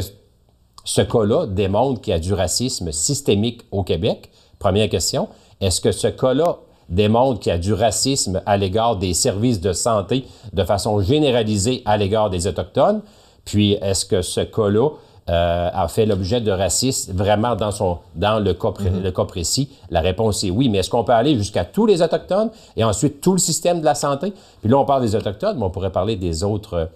ce 0.84 1.00
cas-là 1.00 1.46
démontre 1.46 2.00
qu'il 2.00 2.12
y 2.12 2.14
a 2.14 2.18
du 2.18 2.32
racisme 2.32 2.92
systémique 2.92 3.62
au 3.72 3.82
Québec? 3.82 4.30
Première 4.58 4.88
question. 4.88 5.28
Est-ce 5.60 5.80
que 5.80 5.92
ce 5.92 6.08
cas-là 6.08 6.58
démontre 6.88 7.40
qu'il 7.40 7.50
y 7.50 7.54
a 7.54 7.58
du 7.58 7.72
racisme 7.72 8.42
à 8.46 8.56
l'égard 8.56 8.96
des 8.96 9.14
services 9.14 9.60
de 9.60 9.72
santé 9.72 10.26
de 10.52 10.64
façon 10.64 11.00
généralisée 11.00 11.82
à 11.86 11.96
l'égard 11.96 12.30
des 12.30 12.46
Autochtones? 12.46 13.00
Puis, 13.44 13.72
est-ce 13.72 14.04
que 14.04 14.22
ce 14.22 14.40
cas-là 14.40 14.90
euh, 15.30 15.70
a 15.72 15.88
fait 15.88 16.06
l'objet 16.06 16.40
de 16.40 16.50
racisme 16.50 17.12
vraiment 17.12 17.56
dans, 17.56 17.70
son, 17.70 17.98
dans 18.14 18.38
le, 18.38 18.52
cas 18.52 18.68
mm-hmm. 18.68 19.02
le 19.02 19.10
cas 19.10 19.24
précis? 19.24 19.70
La 19.90 20.00
réponse 20.00 20.44
est 20.44 20.50
oui. 20.50 20.68
Mais 20.68 20.78
est-ce 20.78 20.90
qu'on 20.90 21.04
peut 21.04 21.12
aller 21.12 21.36
jusqu'à 21.36 21.64
tous 21.64 21.86
les 21.86 22.02
Autochtones 22.02 22.50
et 22.76 22.84
ensuite 22.84 23.20
tout 23.20 23.32
le 23.32 23.38
système 23.38 23.80
de 23.80 23.84
la 23.84 23.94
santé? 23.94 24.32
Puis 24.60 24.70
là, 24.70 24.78
on 24.78 24.84
parle 24.84 25.02
des 25.02 25.16
Autochtones, 25.16 25.56
mais 25.56 25.64
on 25.64 25.70
pourrait 25.70 25.92
parler 25.92 26.16
des 26.16 26.44
autres 26.44 26.90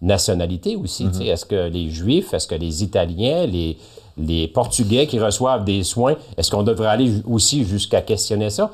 nationalités 0.00 0.76
aussi. 0.76 1.06
Mm-hmm. 1.06 1.26
Est-ce 1.26 1.44
que 1.44 1.68
les 1.68 1.90
Juifs, 1.90 2.32
est-ce 2.32 2.46
que 2.46 2.54
les 2.54 2.82
Italiens, 2.84 3.46
les, 3.46 3.76
les 4.16 4.48
Portugais 4.48 5.06
qui 5.06 5.18
reçoivent 5.18 5.64
des 5.64 5.82
soins, 5.82 6.16
est-ce 6.36 6.50
qu'on 6.50 6.62
devrait 6.62 6.88
aller 6.88 7.22
aussi 7.28 7.64
jusqu'à 7.64 8.00
questionner 8.00 8.50
ça? 8.50 8.70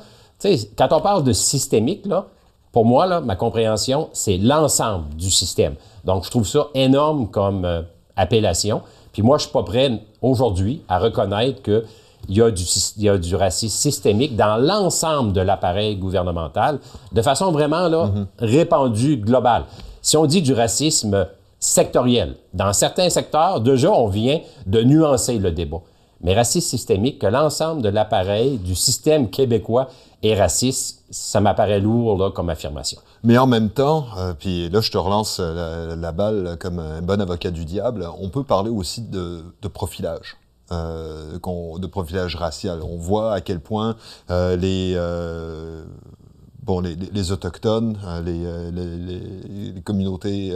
quand 0.77 0.87
on 0.91 1.01
parle 1.01 1.25
de 1.25 1.33
systémique, 1.33 2.05
là, 2.05 2.27
pour 2.71 2.85
moi, 2.85 3.05
là, 3.05 3.19
ma 3.19 3.35
compréhension, 3.35 4.09
c'est 4.13 4.37
l'ensemble 4.37 5.13
du 5.15 5.31
système. 5.31 5.75
Donc, 6.05 6.23
je 6.23 6.29
trouve 6.29 6.47
ça 6.47 6.67
énorme 6.75 7.27
comme 7.29 7.65
euh, 7.65 7.81
appellation. 8.15 8.81
Puis 9.13 9.21
moi, 9.21 9.37
je 9.37 9.43
suis 9.43 9.51
pas 9.51 9.63
prêt 9.63 10.01
aujourd'hui 10.21 10.81
à 10.87 10.99
reconnaître 10.99 11.61
qu'il 11.61 11.83
il 12.27 12.37
y 12.37 12.41
a 12.41 12.51
du, 12.51 12.63
il 12.97 13.03
y 13.03 13.09
a 13.09 13.17
du 13.17 13.35
racisme 13.35 13.75
systémique 13.75 14.35
dans 14.35 14.57
l'ensemble 14.57 15.33
de 15.33 15.41
l'appareil 15.41 15.95
gouvernemental, 15.95 16.79
de 17.11 17.21
façon 17.21 17.51
vraiment 17.51 17.87
là, 17.87 18.11
répandue, 18.37 19.17
globale. 19.17 19.63
Si 20.01 20.17
on 20.17 20.25
dit 20.25 20.41
du 20.41 20.53
racisme 20.53 21.27
sectoriel, 21.59 22.35
dans 22.53 22.73
certains 22.73 23.09
secteurs, 23.09 23.61
déjà, 23.61 23.91
on 23.91 24.07
vient 24.07 24.39
de 24.65 24.81
nuancer 24.81 25.37
le 25.39 25.51
débat. 25.51 25.81
Mais 26.21 26.33
racisme 26.33 26.67
systémique, 26.67 27.19
que 27.19 27.27
l'ensemble 27.27 27.81
de 27.81 27.89
l'appareil 27.89 28.57
du 28.57 28.75
système 28.75 29.29
québécois 29.29 29.87
est 30.21 30.35
raciste, 30.35 31.03
ça 31.09 31.39
m'apparaît 31.39 31.79
lourd 31.79 32.17
là, 32.17 32.31
comme 32.31 32.49
affirmation. 32.49 32.99
Mais 33.23 33.37
en 33.37 33.47
même 33.47 33.69
temps, 33.69 34.05
euh, 34.17 34.33
puis 34.37 34.69
là 34.69 34.81
je 34.81 34.91
te 34.91 34.97
relance 34.97 35.39
euh, 35.39 35.89
la, 35.89 35.95
la, 35.95 36.11
balle 36.11 36.57
comme 36.59 36.79
un 36.79 37.01
bon 37.01 37.21
avocat 37.21 37.51
du 37.51 37.65
diable, 37.65 38.07
on 38.19 38.29
peut 38.29 38.43
parler 38.43 38.69
aussi 38.69 39.01
de, 39.01 39.43
de 39.61 39.67
profilage. 39.67 40.37
Euh, 40.71 41.39
de 41.79 41.87
profilage 41.87 42.35
racial. 42.35 42.81
On 42.83 42.95
voit 42.97 43.33
à 43.33 43.41
quel 43.41 43.59
point 43.59 43.95
euh, 44.29 44.55
les, 44.55 44.93
euh, 44.95 45.83
bon, 46.61 46.79
les, 46.79 46.95
les, 46.95 47.31
autochtones, 47.31 47.97
les, 48.23 48.43
les, 48.71 49.73
les 49.73 49.81
communautés 49.81 50.53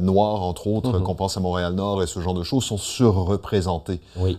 noires, 0.00 0.42
entre 0.42 0.66
autres, 0.68 0.92
mm 0.92 0.96
-hmm. 0.96 1.02
qu'on 1.02 1.14
pense 1.14 1.36
à 1.36 1.40
Montréal-Nord 1.40 2.02
et 2.02 2.06
ce 2.06 2.20
genre 2.20 2.32
de 2.32 2.42
choses, 2.42 2.64
sont 2.64 2.78
surreprésentées. 2.78 4.00
Oui. 4.16 4.38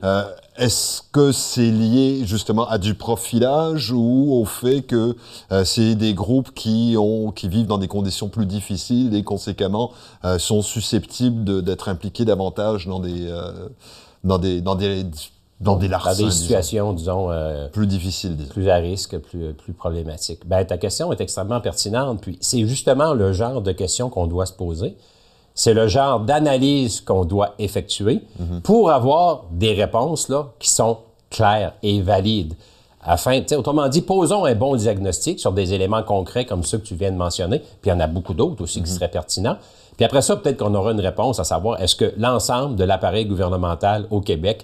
Est-ce 0.58 1.04
que 1.12 1.32
c'est 1.32 1.70
lié 1.70 2.22
justement 2.26 2.68
à 2.68 2.80
du 2.80 2.96
profilage 2.96 3.92
ou 3.92 4.34
au 4.34 4.44
fait 4.46 4.82
que 4.82 5.16
euh, 5.52 5.64
c'est 5.64 5.94
des 5.94 6.16
groupes 6.16 6.52
qui, 6.56 6.96
ont, 6.98 7.32
qui 7.32 7.48
vivent 7.48 7.68
dans 7.68 7.78
des 7.78 7.88
conditions 7.88 8.28
plus 8.28 8.48
difficiles 8.48 9.14
et 9.14 9.24
conséquemment 9.24 9.92
euh, 10.26 10.40
sont 10.40 10.64
susceptibles 10.64 11.62
d'être 11.64 11.90
impliqués 11.90 12.26
davantage 12.26 12.88
dans 12.88 13.00
des, 13.00 13.28
euh, 13.28 13.70
dans 14.24 14.40
des, 14.40 14.62
dans 14.62 14.74
des, 14.74 15.06
dans 15.62 15.76
des 15.76 15.88
larcins, 15.88 16.20
Dans 16.20 16.26
des 16.26 16.32
situations, 16.32 16.94
disons, 16.94 17.30
disons 17.30 17.70
plus 17.72 17.86
difficiles, 17.86 18.36
disons. 18.36 18.50
plus 18.50 18.70
à 18.70 18.78
risque, 18.78 19.16
plus, 19.20 19.54
plus 19.54 19.74
problématiques. 19.74 20.48
Ben, 20.48 20.66
ta 20.66 20.80
question 20.80 21.14
est 21.14 21.22
extrêmement 21.22 21.62
pertinente, 21.62 22.20
puis 22.22 22.40
c'est 22.42 22.66
justement 22.66 23.14
le 23.14 23.32
genre 23.32 23.62
de 23.62 23.72
questions 23.74 24.10
qu'on 24.10 24.26
doit 24.26 24.48
se 24.48 24.54
poser. 24.54 24.98
C'est 25.58 25.74
le 25.74 25.88
genre 25.88 26.20
d'analyse 26.20 27.02
qu'on 27.02 27.26
doit 27.26 27.50
effectuer 27.58 28.16
mm 28.40 28.44
-hmm. 28.44 28.62
pour 28.62 28.84
avoir 29.00 29.30
des 29.64 29.74
réponses 29.84 30.30
là, 30.30 30.40
qui 30.60 30.70
sont 30.70 30.96
claires 31.36 31.74
et 31.82 32.00
valides. 32.02 32.54
Afin, 33.02 33.42
autrement 33.62 33.88
dit, 33.90 34.02
posons 34.02 34.44
un 34.46 34.56
bon 34.56 34.74
diagnostic 34.84 35.36
sur 35.40 35.52
des 35.60 35.68
éléments 35.78 36.04
concrets 36.04 36.46
comme 36.50 36.64
ceux 36.70 36.78
que 36.82 36.88
tu 36.92 36.96
viens 37.02 37.12
de 37.12 37.18
mentionner, 37.26 37.60
puis 37.80 37.88
il 37.90 37.90
y 37.90 37.98
en 37.98 38.00
a 38.08 38.08
beaucoup 38.16 38.36
d'autres 38.40 38.62
aussi 38.64 38.80
mm 38.80 38.84
-hmm. 38.84 38.86
qui 38.86 38.92
seraient 38.98 39.14
pertinents. 39.20 39.58
Puis 39.96 40.06
après 40.10 40.22
ça, 40.28 40.36
peut-être 40.36 40.58
qu'on 40.62 40.76
aura 40.80 40.92
une 40.98 41.06
réponse 41.12 41.36
à 41.44 41.46
savoir 41.54 41.74
est-ce 41.82 41.96
que 42.02 42.10
l'ensemble 42.26 42.74
de 42.82 42.86
l'appareil 42.90 43.26
gouvernemental 43.32 44.00
au 44.16 44.20
Québec 44.30 44.58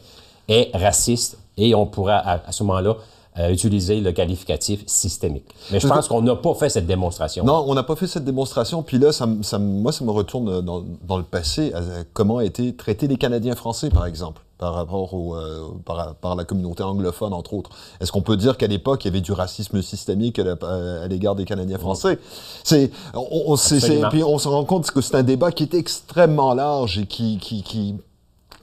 est 0.58 0.68
raciste 0.86 1.32
et 1.64 1.70
on 1.82 1.86
pourra 1.94 2.18
à, 2.32 2.34
à 2.50 2.52
ce 2.58 2.62
moment-là 2.64 2.94
euh, 3.40 3.52
utiliser 3.52 4.00
le 4.02 4.12
qualificatif 4.12 4.84
systémique. 4.86 5.46
Mais 5.72 5.80
je 5.80 5.88
pense 5.88 6.08
qu'on 6.08 6.22
n'a 6.22 6.36
pas 6.36 6.54
fait 6.54 6.70
cette 6.70 6.86
démonstration. 6.86 7.44
Non, 7.44 7.66
on 7.68 7.74
n'a 7.74 7.84
pas 7.84 7.96
fait 7.96 8.08
cette 8.08 8.25
démonstration. 8.25 8.84
Puis 8.84 8.98
là, 9.00 9.12
ça, 9.12 9.28
ça, 9.42 9.60
moi, 9.60 9.92
ça 9.92 10.06
me 10.06 10.12
retourne 10.12 10.62
dans, 10.62 10.84
dans 11.04 11.18
le 11.18 11.24
passé 11.24 11.74
à 11.74 11.82
comment 12.13 12.38
a 12.38 12.46
été 12.46 12.75
traités 12.75 13.08
les 13.08 13.18
Canadiens 13.18 13.56
français, 13.56 13.90
par 13.90 14.06
exemple 14.06 14.42
par 14.63 14.75
rapport 14.75 15.13
au, 15.13 15.36
euh, 15.36 15.72
par, 15.84 16.16
par, 16.16 16.36
la 16.38 16.46
communauté 16.46 16.84
anglophone, 16.84 17.34
entre 17.34 17.54
autres. 17.54 17.70
Est-ce 18.00 18.13
qu'on 18.13 18.22
peut 18.22 18.38
dire 18.38 18.56
qu'à 18.56 18.68
l'époque, 18.68 19.04
il 19.04 19.08
y 19.08 19.12
avait 19.12 19.20
du 19.20 19.34
racisme 19.34 19.82
systémique 19.82 20.40
à 20.40 21.08
l'égard 21.10 21.36
des 21.36 21.44
Canadiens 21.44 21.78
français? 21.78 22.18
C'est, 22.63 22.90
on, 23.13 23.28
on, 23.48 24.10
puis 24.10 24.24
on 24.24 24.38
se 24.38 24.48
rend 24.48 24.63
compte 24.63 24.90
que 24.90 25.02
c'est 25.02 25.16
un 25.16 25.24
débat 25.24 25.52
qui 25.52 25.63
est 25.63 25.74
extrêmement 25.74 26.54
large 26.54 27.00
et 27.00 27.06
qui, 27.08 27.40
qui, 27.40 27.62
qui, 27.62 27.96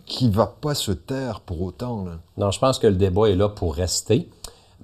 qui 0.06 0.30
va 0.30 0.46
pas 0.46 0.74
se 0.74 0.92
taire 0.92 1.40
pour 1.40 1.60
autant. 1.60 2.04
Là. 2.06 2.12
Non, 2.38 2.50
je 2.50 2.58
pense 2.58 2.78
que 2.78 2.86
le 2.86 2.96
débat 2.96 3.28
est 3.28 3.36
là 3.36 3.50
pour 3.50 3.74
rester. 3.74 4.30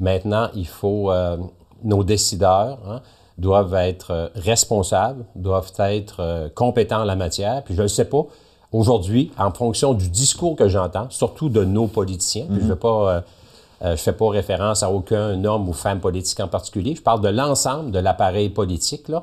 Maintenant, 0.01 0.49
il 0.55 0.67
faut, 0.67 1.11
euh, 1.11 1.37
nos 1.85 2.05
décideurs 2.05 2.79
hein, 2.89 3.01
doivent 3.39 3.75
être 3.75 4.11
euh, 4.11 4.29
responsables, 4.35 5.25
doivent 5.35 5.73
être 5.79 6.21
euh, 6.21 6.49
compétents 6.55 7.01
en 7.01 7.05
la 7.05 7.17
matière. 7.17 7.63
Puis 7.65 7.75
je 7.75 7.83
ne 7.83 7.89
sais 7.89 8.05
pas, 8.07 8.25
aujourd'hui, 8.73 9.33
en 9.39 9.51
fonction 9.53 9.95
du 9.95 10.09
discours 10.09 10.57
que 10.57 10.69
j'entends, 10.69 11.09
surtout 11.11 11.49
de 11.49 11.65
nos 11.65 11.87
politiciens, 11.87 12.47
mm 12.49 12.57
-hmm. 12.57 12.61
je 12.63 12.69
ne 12.69 12.75
pas, 12.75 13.23
euh, 13.85 13.97
fais 13.97 14.13
pas 14.13 14.29
référence 14.31 14.83
à 14.83 14.91
aucun 14.91 15.45
homme 15.45 15.69
ou 15.69 15.73
femme 15.73 16.01
politique 16.01 16.41
en 16.41 16.49
particulier, 16.49 16.95
je 16.95 17.03
parle 17.03 17.21
de 17.21 17.29
l'ensemble 17.29 17.91
de 17.91 17.99
l'appareil 17.99 18.49
politique, 18.51 19.09
là. 19.09 19.23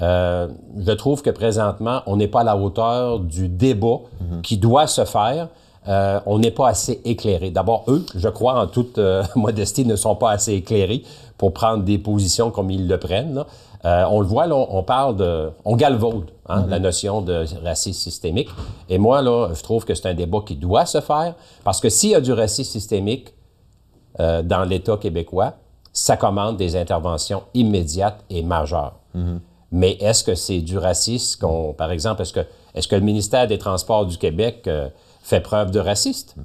Euh, 0.00 0.48
je 0.78 0.92
trouve 0.92 1.20
que 1.22 1.30
présentement, 1.30 2.00
on 2.06 2.16
n'est 2.16 2.26
pas 2.34 2.40
à 2.40 2.44
la 2.44 2.56
hauteur 2.56 3.20
du 3.20 3.48
débat 3.48 3.98
mm 3.98 4.24
-hmm. 4.24 4.40
qui 4.40 4.56
doit 4.56 4.86
se 4.86 5.04
faire. 5.04 5.48
Euh, 5.88 6.20
on 6.26 6.38
n'est 6.38 6.52
pas 6.52 6.68
assez 6.68 7.00
éclairé. 7.04 7.50
D'abord, 7.50 7.84
eux, 7.88 8.04
je 8.14 8.28
crois, 8.28 8.60
en 8.60 8.66
toute 8.66 8.98
euh, 8.98 9.24
modestie, 9.36 9.84
ne 9.84 9.96
sont 9.96 10.14
pas 10.14 10.30
assez 10.30 10.54
éclairés 10.54 11.02
pour 11.38 11.52
prendre 11.52 11.82
des 11.82 11.98
positions 11.98 12.50
comme 12.50 12.70
ils 12.70 12.86
le 12.86 12.98
prennent. 12.98 13.44
Euh, 13.84 14.04
on 14.10 14.20
le 14.20 14.26
voit, 14.26 14.46
là, 14.46 14.54
on, 14.54 14.84
parle 14.84 15.16
de... 15.16 15.50
On 15.64 15.74
galvaude 15.74 16.30
hein, 16.48 16.60
mm 16.60 16.64
-hmm. 16.64 16.70
la 16.70 16.78
notion 16.78 17.20
de 17.20 17.44
racisme 17.64 17.98
systémique. 17.98 18.48
Et 18.88 18.98
moi, 18.98 19.22
là, 19.22 19.48
je 19.54 19.62
trouve 19.62 19.84
que 19.84 19.94
c'est 19.94 20.08
un 20.08 20.14
débat 20.14 20.40
qui 20.46 20.54
doit 20.54 20.86
se 20.86 21.00
faire 21.00 21.34
parce 21.64 21.80
que 21.80 21.88
s'il 21.88 22.10
y 22.10 22.14
a 22.14 22.20
du 22.20 22.32
racisme 22.32 22.70
systémique 22.70 23.34
dans 24.18 24.64
l'État 24.68 24.96
québécois, 24.98 25.54
ça 25.92 26.16
commande 26.16 26.58
des 26.58 26.76
interventions 26.76 27.42
immédiates 27.54 28.20
et 28.30 28.42
majeures. 28.42 28.94
Mm 29.14 29.20
-hmm. 29.20 29.38
Mais 29.72 29.92
est-ce 30.08 30.22
que 30.22 30.34
c'est 30.34 30.60
du 30.70 30.78
racisme 30.78 31.40
qu'on... 31.40 31.72
Par 31.72 31.90
exemple, 31.90 32.20
est-ce 32.22 32.34
que, 32.38 32.44
est 32.74 32.82
-ce 32.82 32.88
que 32.90 32.98
le 33.02 33.06
ministère 33.12 33.46
des 33.52 33.58
Transports 33.66 34.06
du 34.12 34.16
Québec 34.24 34.56
fait 35.22 35.40
preuve 35.40 35.70
de 35.70 35.80
raciste. 35.80 36.36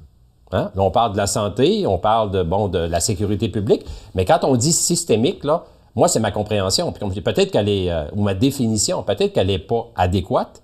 Hein? 0.52 0.70
Là, 0.74 0.82
on 0.82 0.90
parle 0.90 1.12
de 1.12 1.18
la 1.18 1.26
santé, 1.26 1.86
on 1.86 1.98
parle 1.98 2.30
de, 2.30 2.42
bon, 2.42 2.68
de 2.68 2.78
la 2.78 3.00
sécurité 3.00 3.48
publique, 3.48 3.84
mais 4.14 4.24
quand 4.24 4.40
on 4.44 4.56
dit 4.56 4.72
systémique, 4.72 5.44
là, 5.44 5.64
moi, 5.94 6.08
c'est 6.08 6.20
ma 6.20 6.30
compréhension. 6.30 6.92
Peut-être 6.92 7.50
qu'elle 7.50 7.68
est, 7.68 7.90
euh, 7.90 8.04
ou 8.14 8.22
ma 8.22 8.34
définition, 8.34 9.02
peut-être 9.02 9.32
qu'elle 9.32 9.48
n'est 9.48 9.58
pas 9.58 9.88
adéquate, 9.96 10.62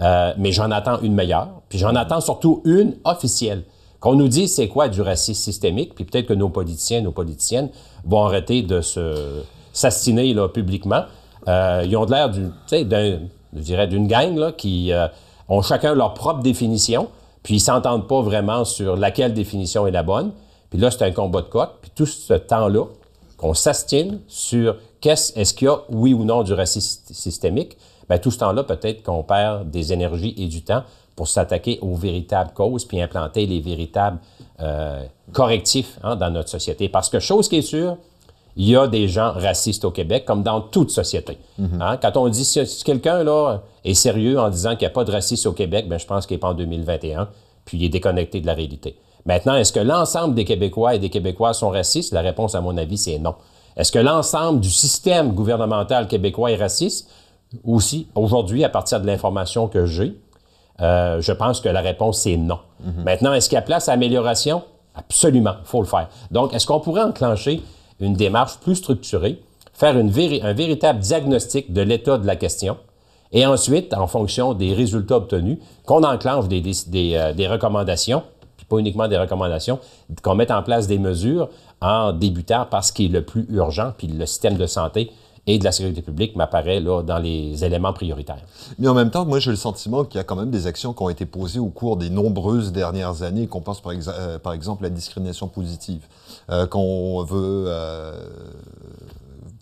euh, 0.00 0.32
mais 0.38 0.52
j'en 0.52 0.70
attends 0.70 1.00
une 1.00 1.14
meilleure, 1.14 1.48
puis 1.68 1.78
j'en 1.78 1.94
attends 1.96 2.20
surtout 2.20 2.62
une 2.64 2.94
officielle. 3.04 3.64
Qu'on 3.98 4.14
nous 4.14 4.28
dise 4.28 4.54
c'est 4.54 4.68
quoi 4.68 4.88
du 4.88 5.00
racisme 5.00 5.42
systémique, 5.42 5.94
puis 5.94 6.04
peut-être 6.04 6.26
que 6.26 6.34
nos 6.34 6.50
politiciens, 6.50 7.00
nos 7.00 7.12
politiciennes 7.12 7.70
vont 8.04 8.24
arrêter 8.24 8.62
de 8.62 8.80
se 8.80 9.42
s'astiner 9.72 10.32
là, 10.32 10.48
publiquement. 10.48 11.02
Euh, 11.48 11.82
ils 11.84 11.96
ont 11.96 12.04
l'air 12.04 12.30
d'une, 12.30 12.52
je 12.70 13.60
dirais, 13.60 13.86
d'une 13.88 14.06
gang 14.06 14.36
là, 14.36 14.52
qui 14.52 14.92
ont 15.48 15.62
chacun 15.62 15.94
leur 15.94 16.14
propre 16.14 16.40
définition, 16.40 17.08
puis 17.46 17.54
ils 17.54 17.60
s'entendent 17.60 18.08
pas 18.08 18.22
vraiment 18.22 18.64
sur 18.64 18.96
laquelle 18.96 19.32
définition 19.32 19.86
est 19.86 19.92
la 19.92 20.02
bonne. 20.02 20.32
Puis 20.68 20.80
là, 20.80 20.90
c'est 20.90 21.04
un 21.04 21.12
combat 21.12 21.42
de 21.42 21.46
coq. 21.46 21.74
Puis 21.80 21.92
tout 21.94 22.04
ce 22.04 22.34
temps-là, 22.34 22.86
qu'on 23.36 23.54
s'astine 23.54 24.18
sur 24.26 24.74
qu'est-ce, 25.00 25.38
est-ce 25.38 25.54
qu'il 25.54 25.66
y 25.66 25.70
a, 25.70 25.78
oui 25.88 26.12
ou 26.12 26.24
non, 26.24 26.42
du 26.42 26.52
racisme 26.54 27.02
systémique, 27.14 27.76
bien, 28.08 28.18
tout 28.18 28.32
ce 28.32 28.38
temps-là, 28.38 28.64
peut-être 28.64 29.04
qu'on 29.04 29.22
perd 29.22 29.70
des 29.70 29.92
énergies 29.92 30.34
et 30.36 30.48
du 30.48 30.62
temps 30.62 30.82
pour 31.14 31.28
s'attaquer 31.28 31.78
aux 31.82 31.94
véritables 31.94 32.50
causes 32.52 32.84
puis 32.84 33.00
implanter 33.00 33.46
les 33.46 33.60
véritables 33.60 34.18
euh, 34.58 35.04
correctifs 35.32 36.00
hein, 36.02 36.16
dans 36.16 36.30
notre 36.30 36.48
société. 36.48 36.88
Parce 36.88 37.08
que, 37.08 37.20
chose 37.20 37.48
qui 37.48 37.58
est 37.58 37.62
sûre, 37.62 37.96
il 38.56 38.70
y 38.70 38.76
a 38.76 38.86
des 38.88 39.06
gens 39.06 39.32
racistes 39.32 39.84
au 39.84 39.90
Québec, 39.90 40.24
comme 40.24 40.42
dans 40.42 40.60
toute 40.60 40.90
société. 40.90 41.38
Mm 41.58 41.66
-hmm. 41.66 41.82
hein? 41.82 41.96
Quand 42.00 42.16
on 42.16 42.28
dit, 42.28 42.44
si, 42.44 42.60
quelqu'un 42.84 43.22
là 43.22 43.60
est 43.84 43.94
sérieux 43.94 44.38
en 44.40 44.48
disant 44.48 44.70
qu'il 44.70 44.86
n'y 44.86 44.92
a 44.92 44.96
pas 44.98 45.04
de 45.04 45.12
racisme 45.12 45.48
au 45.50 45.52
Québec, 45.52 45.88
bien, 45.88 45.98
je 45.98 46.06
pense 46.06 46.26
qu'il 46.26 46.36
n'est 46.36 46.40
pas 46.40 46.48
en 46.48 46.54
2021, 46.54 47.28
puis 47.64 47.78
il 47.78 47.84
est 47.84 47.90
déconnecté 47.98 48.40
de 48.40 48.46
la 48.46 48.54
réalité. 48.54 48.96
Maintenant, 49.26 49.56
est-ce 49.56 49.72
que 49.72 49.80
l'ensemble 49.80 50.34
des 50.34 50.44
Québécois 50.44 50.94
et 50.94 50.98
des 50.98 51.10
Québécoises 51.10 51.58
sont 51.58 51.70
racistes? 51.70 52.12
La 52.14 52.22
réponse, 52.22 52.54
à 52.54 52.60
mon 52.60 52.76
avis, 52.78 52.96
c'est 52.96 53.18
non. 53.18 53.34
Est-ce 53.76 53.92
que 53.92 53.98
l'ensemble 53.98 54.60
du 54.60 54.70
système 54.70 55.32
gouvernemental 55.32 56.08
québécois 56.08 56.50
est 56.52 56.56
raciste? 56.56 57.10
Aussi, 57.64 58.08
aujourd'hui, 58.14 58.64
à 58.64 58.68
partir 58.68 59.00
de 59.00 59.06
l'information 59.06 59.68
que 59.68 59.84
j'ai, 59.84 60.16
euh, 60.80 61.20
je 61.20 61.32
pense 61.32 61.60
que 61.60 61.68
la 61.68 61.80
réponse, 61.80 62.18
c'est 62.18 62.36
non. 62.36 62.58
Mm 62.80 62.90
-hmm. 62.90 63.04
Maintenant, 63.04 63.32
est-ce 63.34 63.48
qu'il 63.48 63.56
y 63.56 63.58
a 63.58 63.66
place 63.72 63.88
à 63.88 63.92
amélioration? 63.92 64.62
Absolument, 64.94 65.56
il 65.62 65.66
faut 65.66 65.82
le 65.82 65.88
faire. 65.88 66.08
Donc, 66.30 66.54
est-ce 66.54 66.66
qu'on 66.66 66.80
pourrait 66.80 67.02
enclencher 67.02 67.62
une 68.00 68.14
démarche 68.14 68.58
plus 68.58 68.76
structurée, 68.76 69.40
faire 69.72 69.96
un 69.96 70.52
véritable 70.52 71.00
diagnostic 71.00 71.72
de 71.72 71.82
l'état 71.82 72.18
de 72.18 72.26
la 72.26 72.36
question, 72.36 72.76
et 73.32 73.44
ensuite, 73.44 73.92
en 73.94 74.06
fonction 74.06 74.54
des 74.54 74.72
résultats 74.72 75.16
obtenus, 75.16 75.58
qu'on 75.84 76.02
enclenche 76.04 76.46
euh, 76.46 77.32
des, 77.32 77.46
recommandations, 77.48 78.22
puis 78.56 78.66
pas 78.66 78.78
uniquement 78.78 79.08
des 79.08 79.18
recommandations, 79.18 79.78
qu'on 80.22 80.34
mette 80.34 80.50
en 80.50 80.62
place 80.62 80.86
des 80.86 80.98
mesures 80.98 81.48
en 81.80 82.12
débutant 82.12 82.64
par 82.64 82.84
ce 82.84 82.92
qui 82.92 83.06
est 83.06 83.08
le 83.08 83.22
plus 83.22 83.46
urgent, 83.50 83.92
puis 83.96 84.06
le 84.06 84.24
système 84.26 84.56
de 84.56 84.66
santé 84.66 85.10
et 85.46 85.58
de 85.58 85.64
la 85.64 85.72
sécurité 85.72 86.02
publique 86.02 86.34
m'apparaît 86.36 86.80
là 86.80 87.02
dans 87.02 87.18
les 87.18 87.64
éléments 87.64 87.92
prioritaires. 87.92 88.44
Mais 88.78 88.88
en 88.88 88.94
même 88.94 89.10
temps, 89.10 89.24
moi 89.24 89.38
j'ai 89.38 89.50
le 89.50 89.56
sentiment 89.56 90.04
qu'il 90.04 90.18
y 90.18 90.20
a 90.20 90.24
quand 90.24 90.36
même 90.36 90.50
des 90.50 90.66
actions 90.66 90.92
qui 90.92 91.02
ont 91.02 91.08
été 91.08 91.26
posées 91.26 91.60
au 91.60 91.68
cours 91.68 91.96
des 91.96 92.10
nombreuses 92.10 92.72
dernières 92.72 93.22
années, 93.22 93.46
qu'on 93.46 93.60
pense 93.60 93.80
par, 93.80 93.92
euh, 93.92 94.52
exemple 94.52 94.84
à 94.84 94.88
la 94.88 94.94
discrimination 94.94 95.46
positive, 95.48 96.02
euh, 96.50 96.66
qu'on 96.66 97.22
veut 97.22 97.64
euh, 97.68 98.12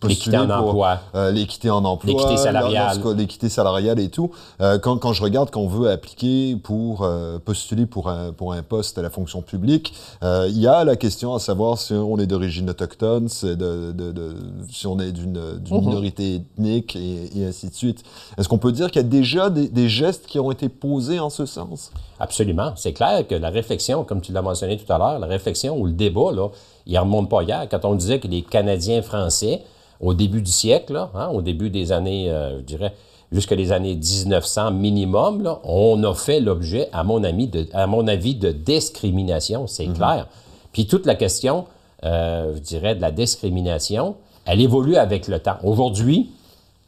postuler 0.07 0.37
L'équité 0.39 0.53
en 0.53 0.59
pour 0.59 0.69
emploi. 0.71 0.99
euh, 1.15 1.31
l'équité 1.31 1.71
en 1.71 1.85
emploi, 1.85 2.13
L'équité 2.13 2.37
salariale. 2.37 3.01
l'équité 3.17 3.49
salariale 3.49 3.99
et 4.01 4.09
tout. 4.09 4.31
Euh, 4.61 4.79
quand, 4.79 4.99
quand 4.99 5.13
je 5.13 5.23
regarde 5.23 5.51
qu'on 5.51 5.67
veut 5.69 5.91
appliquer 5.91 6.57
pour 6.57 7.03
euh, 7.03 7.39
postuler 7.39 7.87
pour 7.87 8.09
un, 8.09 8.33
pour 8.33 8.53
un 8.53 8.63
poste 8.63 8.99
à 8.99 9.03
la 9.03 9.11
fonction 9.11 9.43
publique, 9.43 9.95
il 10.23 10.59
y 10.59 10.67
a 10.67 10.85
la 10.85 10.97
question 10.97 11.35
à 11.35 11.39
savoir 11.39 11.79
si 11.79 11.93
on 11.93 12.19
est 12.19 12.27
d'origine 12.27 12.71
autochtone, 12.71 13.29
c'est 13.29 13.57
de, 13.57 13.93
de- 13.93 14.13
de- 14.13 14.37
si 14.71 14.87
on 14.87 14.99
est 14.99 15.13
d'une 15.13 15.35
Mhm. 15.35 15.81
minorité 15.81 16.35
ethnique 16.37 16.97
et, 16.97 17.31
et 17.39 17.47
ainsi 17.47 17.69
de 17.69 17.75
suite. 17.75 18.03
Est-ce 18.39 18.49
qu'on 18.49 18.59
peut 18.59 18.73
dire 18.73 18.91
qu'il 18.91 19.03
y 19.03 19.05
a 19.05 19.09
déjà 19.09 19.51
des, 19.51 19.69
des 19.69 19.89
gestes 19.89 20.27
qui 20.27 20.39
ont 20.39 20.51
été 20.51 20.69
posés 20.69 21.19
en 21.21 21.31
ce 21.31 21.47
sens? 21.47 21.91
Absolument. 22.21 22.73
C'est 22.77 22.93
clair 22.93 23.27
que 23.27 23.35
la 23.35 23.51
réflexion, 23.51 24.05
comme 24.05 24.21
tu 24.21 24.33
l'as 24.33 24.43
mentionné 24.43 24.77
tout 24.77 24.91
à 24.93 24.99
l'heure, 24.99 25.19
la 25.19 25.27
réflexion 25.27 25.77
ou 25.79 25.87
le 25.87 25.93
débat, 25.93 26.33
là, 26.33 26.49
il 26.87 26.95
ne 26.95 26.99
remonte 27.01 27.29
pas 27.29 27.43
hier. 27.43 27.67
Quand 27.71 27.85
on 27.85 27.95
disait 27.95 28.21
que 28.21 28.29
les 28.29 28.43
Canadiens 28.43 29.03
français, 29.03 29.63
au 30.01 30.15
début 30.15 30.43
du 30.43 30.51
siècle, 30.51 30.93
là, 30.93 31.11
hein, 31.15 31.29
au 31.29 31.43
début 31.43 31.71
des 31.71 31.93
années, 31.93 32.31
euh, 32.31 32.59
je 32.59 32.65
dirais, 32.65 32.95
jusqu'à 33.33 33.55
les 33.55 33.73
années 33.73 33.95
1900 33.95 34.73
minimum, 34.73 35.43
là, 35.43 35.61
on 35.65 36.03
a 36.05 36.15
fait 36.15 36.41
l'objet, 36.41 36.89
à 36.93 37.05
mon 37.05 37.25
avis, 37.25 37.49
de, 37.49 37.67
à 37.73 37.87
mon 37.87 38.07
avis, 38.07 38.35
de 38.35 38.53
discrimination, 38.53 39.67
c'est 39.67 39.87
clair. 39.87 40.29
Puis 40.73 40.87
toute 40.87 41.07
la 41.07 41.15
question, 41.15 41.67
euh, 42.05 42.55
je 42.55 42.61
dirais, 42.61 42.95
de 42.95 43.01
la 43.01 43.11
discrimination, 43.11 44.17
elle 44.45 44.61
évolue 44.61 44.97
avec 44.97 45.29
le 45.29 45.39
temps. 45.39 45.57
Aujourd'hui, 45.63 46.31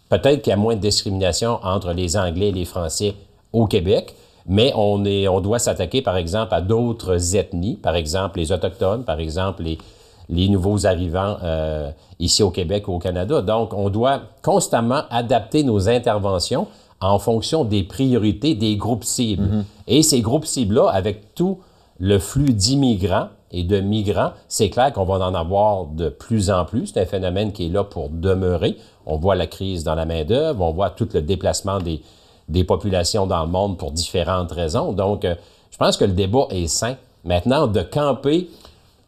Peut-être 0.09 0.43
qu'il 0.43 0.51
y 0.51 0.55
a 0.55 0.57
moins 0.57 0.77
de 0.77 0.81
discrimination 0.81 1.59
entre 1.65 1.93
les 1.93 2.17
Anglais 2.17 2.49
et 2.49 2.53
les 2.53 2.65
Français 2.65 3.15
au 3.53 3.67
Québec, 3.67 4.15
mais 4.47 4.73
on, 4.77 5.05
est, 5.05 5.27
on 5.27 5.41
doit 5.41 5.59
s'attaquer, 5.59 6.01
par 6.01 6.17
exemple, 6.17 6.55
à 6.55 6.61
d'autres 6.61 7.35
ethnies, 7.35 7.75
par 7.75 7.97
exemple 7.97 8.39
les 8.39 8.53
Autochtones, 8.53 9.05
par 9.05 9.19
exemple 9.19 9.65
les, 9.65 9.79
les 10.28 10.49
nouveaux 10.49 10.87
arrivants 10.87 11.37
euh, 11.42 11.90
ici 12.18 12.42
au 12.42 12.50
Québec 12.50 12.88
ou 12.88 12.95
au 12.95 12.99
Canada. 12.99 13.42
Donc, 13.42 13.73
on 13.75 13.90
doit 13.90 14.23
constamment 14.42 15.02
adapter 15.11 15.62
nos 15.62 15.88
interventions 15.88 16.66
en 17.00 17.18
fonction 17.18 17.64
des 17.64 17.83
priorités 17.83 18.54
des 18.54 18.76
groupes 18.76 19.04
cibles. 19.04 19.64
Et 19.87 20.02
ces 20.02 20.23
groupes 20.23 20.47
cibles-là, 20.47 20.88
avec 20.88 21.35
tout 21.35 21.59
le 21.99 22.18
flux 22.18 22.52
d'immigrants 22.52 23.28
et 23.52 23.64
de 23.64 23.80
migrants, 23.80 24.33
c'est 24.49 24.71
clair 24.71 24.92
qu'on 24.92 25.04
va 25.04 25.14
en 25.14 25.35
avoir 25.35 25.87
de 25.87 26.09
plus 26.09 26.50
en 26.50 26.64
plus. 26.64 26.87
C'est 26.87 27.00
un 27.00 27.06
phénomène 27.06 27.52
qui 27.52 27.66
est 27.66 27.68
là 27.68 27.85
pour 27.85 28.09
demeurer. 28.09 28.76
On 29.04 29.16
voit 29.16 29.37
la 29.37 29.47
crise 29.47 29.85
dans 29.85 29.95
la 29.95 30.06
main-d'œuvre, 30.06 30.62
on 30.62 30.73
voit 30.73 30.90
tout 30.90 31.09
le 31.12 31.23
déplacement 31.23 31.78
des, 31.78 32.02
des 32.49 32.64
populations 32.64 33.26
dans 33.26 33.45
le 33.45 33.50
monde 33.50 33.78
pour 33.78 33.92
différentes 33.92 34.52
raisons. 34.52 34.92
Donc, 34.92 35.25
euh, 35.25 35.35
je 35.71 35.76
pense 35.76 35.97
que 35.97 36.04
le 36.04 36.12
débat 36.12 36.47
est 36.50 36.66
sain. 36.66 36.97
Maintenant, 37.25 37.66
de 37.66 37.83
camper, 37.83 38.49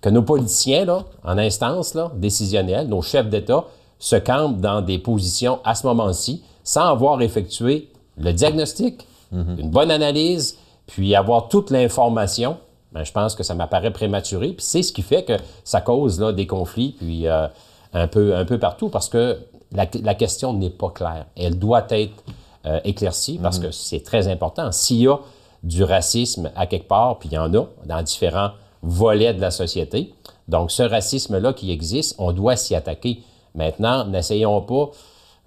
que 0.00 0.08
nos 0.08 0.22
politiciens, 0.22 0.84
là, 0.84 1.04
en 1.24 1.38
instance 1.38 1.94
là, 1.94 2.12
décisionnelle, 2.14 2.88
nos 2.88 3.02
chefs 3.02 3.28
d'État, 3.28 3.64
se 3.98 4.16
campent 4.16 4.60
dans 4.60 4.80
des 4.80 4.98
positions 4.98 5.58
à 5.64 5.74
ce 5.74 5.86
moment-ci 5.86 6.42
sans 6.62 6.84
avoir 6.84 7.20
effectué 7.22 7.88
le 8.16 8.32
diagnostic, 8.32 9.06
une 9.32 9.70
bonne 9.70 9.90
analyse, 9.90 10.58
puis 10.86 11.14
avoir 11.14 11.48
toute 11.48 11.70
l'information, 11.70 12.56
ben, 12.92 13.04
je 13.04 13.12
pense 13.12 13.34
que 13.34 13.42
ça 13.42 13.54
m'apparaît 13.54 13.90
prématuré. 13.90 14.48
Puis 14.48 14.64
c'est 14.64 14.82
ce 14.82 14.92
qui 14.92 15.02
fait 15.02 15.24
que 15.24 15.34
ça 15.64 15.80
cause 15.80 16.18
là, 16.20 16.32
des 16.32 16.46
conflits, 16.46 16.94
puis 16.98 17.26
euh, 17.26 17.46
un, 17.92 18.06
peu, 18.06 18.34
un 18.36 18.44
peu 18.44 18.58
partout, 18.58 18.88
parce 18.88 19.08
que 19.08 19.38
la, 19.72 19.86
la 20.02 20.14
question 20.14 20.54
n'est 20.54 20.70
pas 20.70 20.90
claire. 20.90 21.26
Elle 21.36 21.58
doit 21.58 21.86
être 21.90 22.24
euh, 22.66 22.80
éclaircie, 22.84 23.38
parce 23.42 23.58
que 23.58 23.70
c'est 23.70 24.02
très 24.02 24.28
important. 24.28 24.72
S'il 24.72 25.02
y 25.02 25.08
a 25.08 25.18
du 25.62 25.84
racisme 25.84 26.50
à 26.56 26.66
quelque 26.66 26.88
part, 26.88 27.18
puis 27.18 27.28
il 27.30 27.34
y 27.34 27.38
en 27.38 27.52
a 27.54 27.66
dans 27.84 28.02
différents 28.02 28.50
volets 28.82 29.34
de 29.34 29.40
la 29.40 29.50
société, 29.50 30.14
donc 30.48 30.70
ce 30.70 30.82
racisme-là 30.82 31.52
qui 31.52 31.70
existe, 31.70 32.14
on 32.18 32.32
doit 32.32 32.56
s'y 32.56 32.74
attaquer. 32.74 33.22
Maintenant, 33.54 34.04
n'essayons 34.04 34.60
pas 34.62 34.90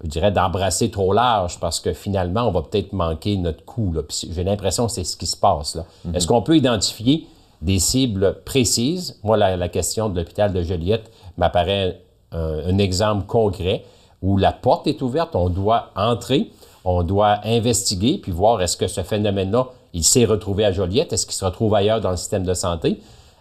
je 0.04 0.08
dirais, 0.08 0.32
d'embrasser 0.32 0.90
trop 0.90 1.12
large 1.12 1.60
parce 1.60 1.78
que 1.78 1.92
finalement, 1.92 2.42
on 2.42 2.50
va 2.50 2.62
peut-être 2.62 2.92
manquer 2.92 3.36
notre 3.36 3.64
coup. 3.64 3.94
J'ai 4.30 4.42
l'impression 4.44 4.86
que 4.86 4.92
c'est 4.92 5.04
ce 5.04 5.16
qui 5.16 5.26
se 5.26 5.36
passe. 5.36 5.76
là. 5.76 5.84
Est-ce 6.12 6.26
qu'on 6.26 6.42
peut 6.42 6.56
identifier 6.56 7.26
des 7.60 7.78
cibles 7.78 8.40
précises? 8.44 9.20
Moi, 9.22 9.36
la, 9.36 9.56
la 9.56 9.68
question 9.68 10.08
de 10.08 10.18
l'hôpital 10.18 10.52
de 10.52 10.62
Joliette 10.62 11.10
m'apparaît 11.36 12.00
un, 12.32 12.66
un 12.66 12.78
exemple 12.78 13.26
concret 13.26 13.84
où 14.22 14.36
la 14.38 14.52
porte 14.52 14.86
est 14.86 15.02
ouverte, 15.02 15.36
on 15.36 15.48
doit 15.48 15.90
entrer, 15.94 16.50
on 16.84 17.02
doit 17.04 17.38
investiguer, 17.44 18.18
puis 18.18 18.32
voir 18.32 18.60
est-ce 18.60 18.76
que 18.76 18.88
ce 18.88 19.02
phénomène-là, 19.02 19.68
il 19.92 20.04
s'est 20.04 20.24
retrouvé 20.24 20.64
à 20.64 20.72
Joliette, 20.72 21.12
est-ce 21.12 21.26
qu'il 21.26 21.34
se 21.34 21.44
retrouve 21.44 21.74
ailleurs 21.74 22.00
dans 22.00 22.10
le 22.10 22.16
système 22.16 22.44
de 22.44 22.54
santé? 22.54 23.00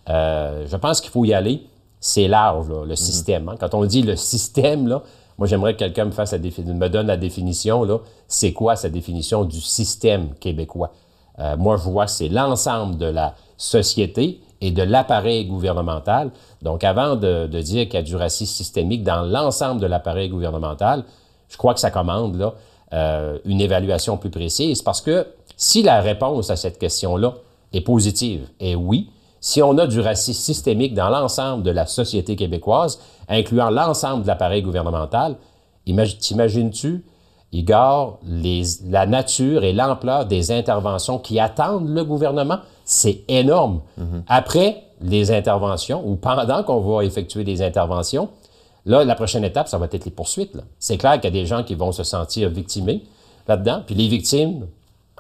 Euh, 0.10 0.66
je 0.68 0.76
pense 0.78 1.02
qu'il 1.02 1.12
faut 1.12 1.26
y 1.26 1.34
aller. 1.34 1.64
C'est 2.00 2.28
large, 2.28 2.68
là, 2.70 2.84
le 2.86 2.96
système. 2.96 3.50
hein. 3.50 3.56
Quand 3.60 3.76
on 3.76 3.86
dit 3.86 4.02
le 4.02 4.16
système, 4.16 4.88
là, 4.88 5.04
moi, 5.38 5.48
j'aimerais 5.48 5.74
que 5.74 5.80
quelqu'un 5.80 6.06
me, 6.06 6.12
fasse 6.12 6.34
la 6.34 6.40
me 6.40 6.88
donne 6.88 7.08
la 7.08 7.18
définition. 7.18 7.84
là. 7.84 8.00
C'est 8.28 8.54
quoi 8.54 8.76
sa 8.76 8.90
définition 8.90 9.44
du 9.44 9.62
système 9.62 10.34
québécois? 10.40 10.92
Euh, 11.40 11.58
moi, 11.58 11.78
je 11.78 11.84
vois 11.84 12.08
c'est 12.08 12.30
l'ensemble 12.30 12.98
de 12.98 13.06
la 13.06 13.36
société 13.58 14.42
et 14.62 14.72
de 14.72 14.84
l'appareil 14.84 15.46
gouvernemental. 15.46 16.32
Donc, 16.62 16.84
avant 16.84 17.16
de, 17.16 17.48
de 17.48 17.62
dire 17.62 17.86
qu'il 17.86 17.96
y 17.96 17.98
a 17.98 18.04
du 18.04 18.16
racisme 18.16 18.54
systémique 18.54 19.04
dans 19.04 19.22
l'ensemble 19.24 19.82
de 19.82 19.88
l'appareil 19.88 20.30
gouvernemental, 20.30 21.04
je 21.50 21.58
crois 21.58 21.74
que 21.74 21.80
ça 21.80 21.92
commande 21.92 22.36
là, 22.38 22.54
euh, 22.94 23.40
une 23.46 23.62
évaluation 23.62 24.18
plus 24.18 24.30
précise 24.30 24.82
parce 24.82 25.02
que 25.02 25.28
si 25.58 25.82
la 25.84 26.02
réponse 26.02 26.50
à 26.50 26.56
cette 26.56 26.78
question-là 26.78 27.34
est 27.74 27.82
positive, 27.82 28.48
et 28.60 28.76
oui, 28.76 29.10
si 29.42 29.62
on 29.62 29.78
a 29.78 29.88
du 29.88 30.00
racisme 30.00 30.40
systémique 30.40 30.94
dans 30.94 31.10
l'ensemble 31.10 31.64
de 31.64 31.72
la 31.72 31.86
société 31.88 32.38
québécoise, 32.38 33.00
incluant 33.28 33.70
l'ensemble 33.70 34.24
de 34.24 34.28
l'appareil 34.28 34.62
gouvernemental, 34.62 35.36
imagi- 35.86 36.18
t'imagines-tu, 36.18 37.04
Igor, 37.52 38.20
les- 38.26 38.64
la 38.88 39.06
nature 39.06 39.66
et 39.66 39.74
l'ampleur 39.74 40.26
des 40.26 40.52
interventions 40.54 41.20
qui 41.20 41.38
attendent 41.38 41.90
le 41.90 42.06
gouvernement? 42.06 42.60
C'est 42.86 43.24
énorme. 43.28 43.82
Après 44.28 44.84
les 45.02 45.32
interventions, 45.32 46.02
ou 46.08 46.16
pendant 46.16 46.64
qu'on 46.64 46.80
va 46.80 47.04
effectuer 47.04 47.44
des 47.44 47.62
interventions, 47.62 48.30
là, 48.86 49.04
la 49.04 49.16
prochaine 49.16 49.44
étape, 49.44 49.68
ça 49.68 49.78
va 49.78 49.88
être 49.92 50.06
les 50.06 50.12
poursuites. 50.12 50.56
C'est 50.80 50.98
clair 50.98 51.16
qu'il 51.16 51.26
y 51.26 51.28
a 51.28 51.32
des 51.42 51.46
gens 51.46 51.64
qui 51.64 51.76
vont 51.76 51.92
se 51.92 52.04
sentir 52.04 52.50
victimés 52.50 53.04
là-dedans, 53.48 53.82
puis 53.86 53.96
les 53.96 54.08
victimes, 54.08 54.68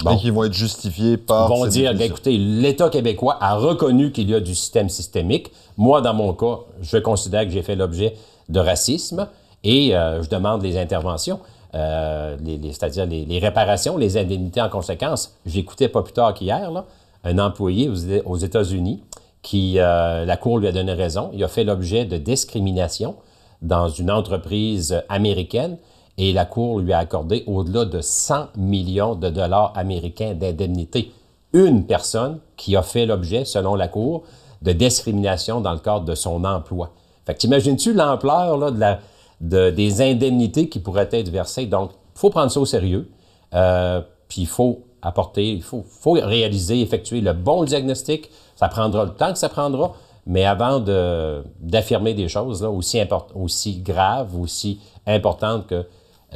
Bon. 0.04 0.16
Et 0.16 0.18
qui 0.18 0.30
vont 0.32 0.44
être 0.44 0.54
justifiés 0.54 1.18
par. 1.18 1.48
vont 1.48 1.64
cette 1.64 1.74
dire, 1.74 1.92
définition. 1.92 2.14
écoutez, 2.16 2.38
l'État 2.38 2.90
québécois 2.90 3.38
a 3.40 3.56
reconnu 3.56 4.12
qu'il 4.12 4.30
y 4.30 4.36
a 4.36 4.40
du 4.40 4.56
système 4.56 4.90
systémique. 4.90 5.52
Moi, 5.78 6.02
dans 6.02 6.14
mon 6.14 6.34
cas, 6.34 6.60
je 6.82 6.98
considère 6.98 7.44
que 7.46 7.52
j'ai 7.52 7.62
fait 7.64 7.76
l'objet 7.76 8.16
de 8.50 8.60
racisme 8.60 9.28
et 9.64 9.96
euh, 9.96 10.24
je 10.24 10.30
demande 10.30 10.64
les 10.64 10.78
interventions, 10.78 11.40
euh, 11.76 12.36
les- 12.44 12.58
les- 12.58 12.74
c'est-à-dire 12.74 13.06
les, 13.06 13.26
les 13.26 13.40
réparations, 13.40 13.96
les 13.98 14.18
indemnités 14.18 14.62
en 14.62 14.70
conséquence. 14.70 15.36
J'écoutais 15.46 15.88
pas 15.88 16.02
plus 16.02 16.14
tard 16.14 16.34
qu'hier, 16.34 16.72
là, 16.72 16.86
un 17.24 17.38
employé 17.38 17.88
aux, 17.90 17.96
aux 18.26 18.38
États-Unis 18.38 19.02
qui, 19.44 19.76
euh, 19.78 20.26
la 20.26 20.38
Cour 20.38 20.58
lui 20.60 20.68
a 20.68 20.72
donné 20.72 20.94
raison, 20.94 21.30
il 21.34 21.44
a 21.44 21.48
fait 21.48 21.64
l'objet 21.64 22.06
de 22.06 22.18
discrimination 22.18 23.16
dans 23.62 23.88
une 23.90 24.10
entreprise 24.12 25.04
américaine 25.10 25.78
et 26.18 26.34
la 26.34 26.46
Cour 26.46 26.80
lui 26.80 26.94
a 26.94 27.00
accordé 27.00 27.44
au-delà 27.48 27.86
de 27.86 28.02
100 28.02 28.50
millions 28.58 29.16
de 29.16 29.30
dollars 29.30 29.74
américains 29.76 30.34
d'indemnité. 30.34 31.12
Une 31.54 31.86
personne 31.86 32.40
qui 32.58 32.76
a 32.76 32.82
fait 32.82 33.06
l'objet, 33.06 33.46
selon 33.46 33.76
la 33.76 33.88
Cour, 33.88 34.24
de 34.62 34.72
discrimination 34.72 35.62
dans 35.62 35.74
le 35.74 35.80
cadre 35.80 36.06
de 36.06 36.16
son 36.16 36.44
emploi. 36.44 36.92
Fait 37.26 37.34
que 37.34 37.40
t'imagines-tu 37.40 37.94
l'ampleur 37.94 38.58
là, 38.58 39.00
de 39.42 39.72
des 39.72 40.02
indemnités 40.02 40.70
qui 40.70 40.80
pourraient 40.80 41.10
être 41.12 41.30
versées? 41.30 41.66
Donc, 41.66 41.92
il 42.16 42.20
faut 42.20 42.30
prendre 42.30 42.52
ça 42.52 42.60
au 42.60 42.66
sérieux. 42.66 43.10
Euh, 43.54 44.02
puis 44.28 44.42
il 44.42 44.48
faut 44.48 44.84
apporter, 45.02 45.52
il 45.54 45.64
faut, 45.64 45.84
faut 45.88 46.14
réaliser, 46.14 46.82
effectuer 46.82 47.22
le 47.22 47.34
bon 47.34 47.64
diagnostic. 47.64 48.30
Ça 48.56 48.68
prendra 48.70 49.06
le 49.06 49.12
temps 49.12 49.34
que 49.34 49.40
ça 49.40 49.50
prendra, 49.50 49.94
mais 50.26 50.46
avant 50.46 50.80
de- 50.80 51.44
d'affirmer 51.60 52.14
des 52.14 52.28
choses 52.28 52.62
là, 52.62 52.70
aussi, 52.70 53.02
aussi 53.36 53.80
graves, 53.80 54.40
aussi 54.40 54.80
importantes 55.08 55.68
que 55.68 55.86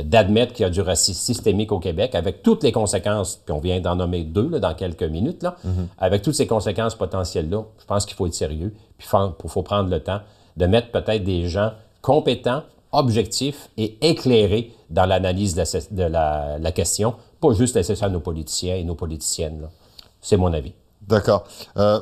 d'admettre 0.04 0.54
qu'il 0.54 0.64
y 0.64 0.66
a 0.66 0.70
du 0.70 0.82
racisme 0.82 1.20
systémique 1.20 1.72
au 1.72 1.80
Québec, 1.80 2.16
avec 2.16 2.44
toutes 2.44 2.64
les 2.64 2.72
conséquences, 2.72 3.38
puis 3.46 3.54
on 3.54 3.60
vient 3.60 3.80
d'en 3.80 3.96
nommer 3.96 4.24
deux 4.24 4.50
là, 4.50 4.60
dans 4.60 4.74
quelques 4.74 5.04
minutes, 5.04 5.44
là, 5.44 5.56
avec 5.98 6.22
toutes 6.22 6.36
ces 6.36 6.48
conséquences 6.48 6.96
potentielles-là, 6.96 7.64
je 7.80 7.86
pense 7.86 8.06
qu'il 8.06 8.16
faut 8.16 8.28
être 8.28 8.34
sérieux, 8.34 8.74
puis 8.98 9.08
il 9.12 9.50
faut 9.50 9.64
prendre 9.64 9.90
le 9.90 10.00
temps 10.02 10.20
de 10.58 10.66
mettre 10.66 10.92
peut-être 10.92 11.24
des 11.24 11.48
gens 11.48 11.72
compétents, 12.02 12.64
objectifs 12.92 13.70
et 13.78 13.98
éclairés 14.08 14.72
dans 14.90 15.06
l'analyse 15.06 15.54
de, 15.56 15.62
la, 15.62 15.80
de 16.08 16.12
la- 16.12 16.58
la 16.60 16.72
question, 16.72 17.16
pas 17.42 17.52
juste 17.54 17.76
laisser 17.76 17.96
ça 17.96 18.06
à 18.06 18.10
nos 18.10 18.20
politiciens 18.22 18.76
et 18.76 18.84
nos 18.84 18.96
politiciennes. 18.96 19.68
C'est 20.22 20.38
mon 20.38 20.52
avis. 20.54 20.74
D'accord. 21.08 21.44
Euh, 21.78 22.00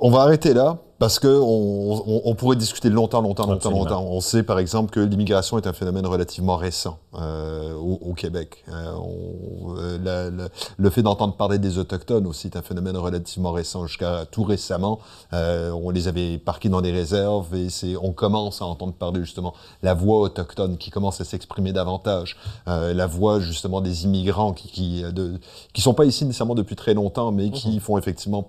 on 0.00 0.10
va 0.10 0.20
arrêter 0.22 0.52
là 0.54 0.78
parce 0.98 1.18
que 1.18 1.28
on, 1.28 2.02
on- 2.06 2.22
on 2.24 2.34
pourrait 2.34 2.56
discuter 2.56 2.88
longtemps, 2.90 3.20
longtemps, 3.20 3.44
longtemps, 3.44 3.56
Absolument. 3.70 3.84
longtemps. 3.84 4.04
On 4.08 4.20
sait 4.20 4.42
par 4.42 4.58
exemple 4.58 4.90
que 4.90 5.00
l'immigration 5.00 5.58
est 5.58 5.66
un 5.66 5.72
phénomène 5.72 6.06
relativement 6.06 6.56
récent 6.56 6.98
euh, 7.14 7.74
au, 7.74 7.98
au 8.10 8.14
Québec. 8.14 8.64
Euh, 8.68 8.92
on- 8.96 9.76
euh, 9.78 10.48
le, 10.78 10.90
fait 10.90 11.02
d'entendre 11.02 11.34
parler 11.36 11.58
des 11.58 11.78
autochtones 11.78 12.26
aussi 12.26 12.46
est 12.48 12.56
un 12.56 12.62
phénomène 12.62 12.96
relativement 12.96 13.52
récent. 13.52 13.86
Jusqu'à 13.86 14.24
tout 14.30 14.44
récemment, 14.44 15.00
euh, 15.32 15.70
on 15.72 15.90
les 15.90 16.08
avait 16.08 16.38
parqués 16.38 16.68
dans 16.68 16.80
des 16.80 16.92
réserves 16.92 17.54
et 17.54 17.70
c'est, 17.70 17.96
on 17.96 18.12
commence 18.12 18.62
à 18.62 18.66
entendre 18.66 18.92
parler 18.94 19.20
justement 19.20 19.54
la 19.82 19.94
voix 19.94 20.20
autochtone 20.20 20.76
qui 20.78 20.90
commence 20.90 21.20
à 21.20 21.24
s'exprimer 21.24 21.72
davantage, 21.72 22.36
euh, 22.68 22.94
la 22.94 23.06
voix 23.06 23.40
justement 23.40 23.80
des 23.80 24.04
immigrants 24.04 24.52
qui 24.52 24.68
qui, 24.68 25.02
de, 25.02 25.38
qui 25.72 25.80
sont 25.82 25.94
pas 25.94 26.04
ici 26.04 26.24
nécessairement 26.24 26.54
depuis 26.54 26.76
très 26.76 26.94
longtemps, 26.94 27.32
mais 27.32 27.50
qui 27.50 27.76
mmh. 27.76 27.80
font 27.80 27.98
effectivement 27.98 28.46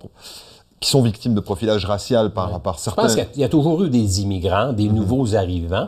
qui 0.86 0.92
sont 0.92 1.02
victimes 1.02 1.34
de 1.34 1.40
profilage 1.40 1.84
racial 1.84 2.32
par, 2.32 2.62
par 2.62 2.78
certains. 2.78 3.08
Je 3.08 3.16
pense 3.16 3.28
qu'il 3.32 3.42
y, 3.42 3.44
a 3.44 3.50
toujours 3.50 3.84
eu 3.84 3.90
des 3.90 4.22
immigrants, 4.22 4.72
des 4.72 4.88
mhm. 4.88 4.94
nouveaux 4.98 5.36
arrivants. 5.36 5.88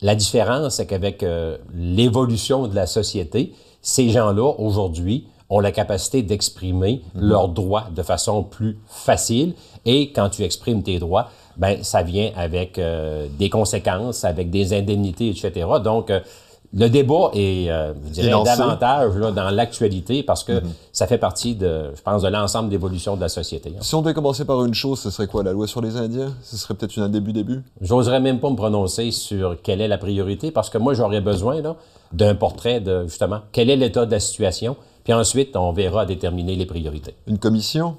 La 0.00 0.14
différence, 0.14 0.76
c'est 0.76 0.86
qu'avec 0.86 1.22
euh, 1.22 1.58
l'évolution 1.74 2.66
de 2.66 2.74
la 2.74 2.86
société, 2.86 3.52
ces 3.82 4.08
gens-là, 4.08 4.54
aujourd'hui, 4.58 5.26
ont 5.50 5.60
la 5.60 5.70
capacité 5.70 6.22
d'exprimer 6.22 7.02
mhm. 7.14 7.28
leurs 7.28 7.48
droits 7.48 7.88
de 7.94 8.02
façon 8.02 8.42
plus 8.42 8.78
facile. 8.86 9.52
Et 9.84 10.12
quand 10.12 10.30
tu 10.30 10.44
exprimes 10.44 10.82
tes 10.82 10.98
droits, 10.98 11.28
ben 11.58 11.84
ça 11.84 12.02
vient 12.02 12.30
avec 12.34 12.78
euh, 12.78 13.26
des 13.38 13.50
conséquences, 13.50 14.24
avec 14.24 14.48
des 14.48 14.72
indemnités, 14.72 15.28
etc. 15.28 15.66
Donc, 15.84 16.08
euh, 16.08 16.20
le 16.74 16.88
débat 16.88 17.30
est, 17.32 17.70
euh, 17.70 17.94
je 18.08 18.10
dirais, 18.10 18.44
davantage 18.44 19.16
là, 19.16 19.30
dans 19.30 19.50
l'actualité 19.50 20.22
parce 20.22 20.44
que 20.44 20.52
mhm. 20.52 20.72
ça 20.92 21.06
fait 21.06 21.16
partie, 21.16 21.54
de, 21.54 21.92
je 21.94 22.02
pense, 22.02 22.22
de 22.22 22.28
l'ensemble 22.28 22.68
d'évolution 22.68 23.16
de 23.16 23.22
la 23.22 23.30
société. 23.30 23.72
Si 23.80 23.94
on 23.94 24.02
devait 24.02 24.14
commencer 24.14 24.44
par 24.44 24.62
une 24.64 24.74
chose, 24.74 25.00
ce 25.00 25.10
serait 25.10 25.26
quoi, 25.26 25.42
la 25.42 25.52
loi 25.52 25.66
sur 25.66 25.80
les 25.80 25.96
Indiens? 25.96 26.34
Ce 26.42 26.56
serait 26.56 26.74
peut-être 26.74 26.98
un 26.98 27.08
début-début? 27.08 27.62
J'oserais 27.80 28.20
même 28.20 28.38
pas 28.38 28.50
me 28.50 28.56
prononcer 28.56 29.10
sur 29.12 29.60
quelle 29.62 29.80
est 29.80 29.88
la 29.88 29.98
priorité 29.98 30.50
parce 30.50 30.68
que 30.68 30.76
moi, 30.76 30.92
j'aurais 30.92 31.22
besoin 31.22 31.62
d'un 32.12 32.34
portrait 32.34 32.80
de, 32.80 33.04
justement, 33.04 33.40
quel 33.52 33.70
est 33.70 33.76
l'état 33.76 34.04
de 34.04 34.10
la 34.10 34.20
situation, 34.20 34.76
puis 35.04 35.14
ensuite, 35.14 35.56
on 35.56 35.72
verra 35.72 36.04
déterminer 36.04 36.54
les 36.54 36.66
priorités. 36.66 37.14
Une 37.26 37.38
commission? 37.38 37.96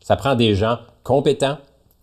Ça 0.00 0.16
prend 0.16 0.34
des 0.34 0.54
gens 0.54 0.78
compétents, 1.02 1.56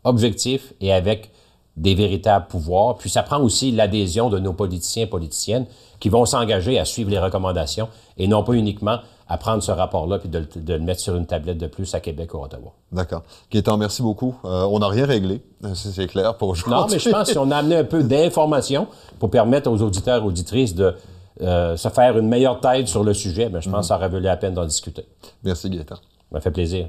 objectifs 0.04 0.74
et 0.82 0.92
avec 0.92 1.30
des 1.78 1.96
véritables 1.96 2.48
pouvoirs. 2.48 2.98
Puis 2.98 3.10
ça 3.10 3.24
prend 3.24 3.40
aussi 3.42 3.72
l'adhésion 3.72 4.30
de 4.30 4.40
nos 4.40 4.54
politiciens 4.54 5.04
et 5.04 5.08
politiciennes 5.08 5.66
qui 6.00 6.10
vont 6.10 6.26
s'engager 6.26 6.80
à 6.80 6.86
suivre 6.86 7.10
les 7.10 7.20
recommandations 7.20 7.90
et 8.18 8.28
non 8.28 8.44
pas 8.44 8.54
uniquement 8.54 9.00
à 9.28 9.38
prendre 9.38 9.64
ce 9.64 9.72
rapport-là 9.72 10.20
puis 10.20 10.30
de, 10.30 10.46
le 10.74 10.80
mettre 10.80 11.02
sur 11.02 11.16
une 11.16 11.26
tablette 11.26 11.58
de 11.58 11.68
plus 11.68 11.96
à 11.96 12.00
Québec 12.00 12.34
ou 12.34 12.38
à 12.38 12.42
Ottawa. 12.44 12.74
D'accord. 12.92 13.24
Gaétan, 13.52 13.78
merci 13.78 14.02
beaucoup. 14.02 14.36
Euh, 14.46 14.68
on 14.70 14.80
n'a 14.80 14.88
rien 14.88 15.06
réglé, 15.06 15.42
euh, 15.64 15.74
c'est 15.74 16.08
clair 16.08 16.38
pour 16.38 16.50
aujourd'hui. 16.50 16.80
Non, 16.80 16.88
mais 16.92 17.00
je 17.00 17.10
pense 17.10 17.34
qu'on 17.34 17.50
a 17.50 17.58
amené 17.58 17.78
un 17.78 17.84
peu 17.84 18.04
d'informations 18.04 18.88
pour 19.18 19.32
permettre 19.32 19.70
aux 19.70 19.82
auditeurs 19.82 20.22
et 20.24 20.26
auditrices 20.26 20.76
de 20.76 20.96
euh, 21.42 21.76
se 21.76 21.90
faire 21.90 22.18
une 22.18 22.28
meilleure 22.28 22.60
tête 22.60 22.88
sur 22.88 23.04
le 23.04 23.14
sujet, 23.14 23.50
mais 23.50 23.62
je 23.62 23.70
pense 23.70 23.82
que 23.82 23.88
ça 23.88 23.96
aurait 23.96 24.10
valu 24.10 24.26
la 24.26 24.38
peine 24.38 24.54
d'en 24.54 24.66
discuter. 24.66 25.06
Merci 25.44 25.70
Gaétan. 25.70 25.96
Ça 25.96 26.02
m'a 26.32 26.40
fait 26.40 26.52
plaisir. 26.52 26.88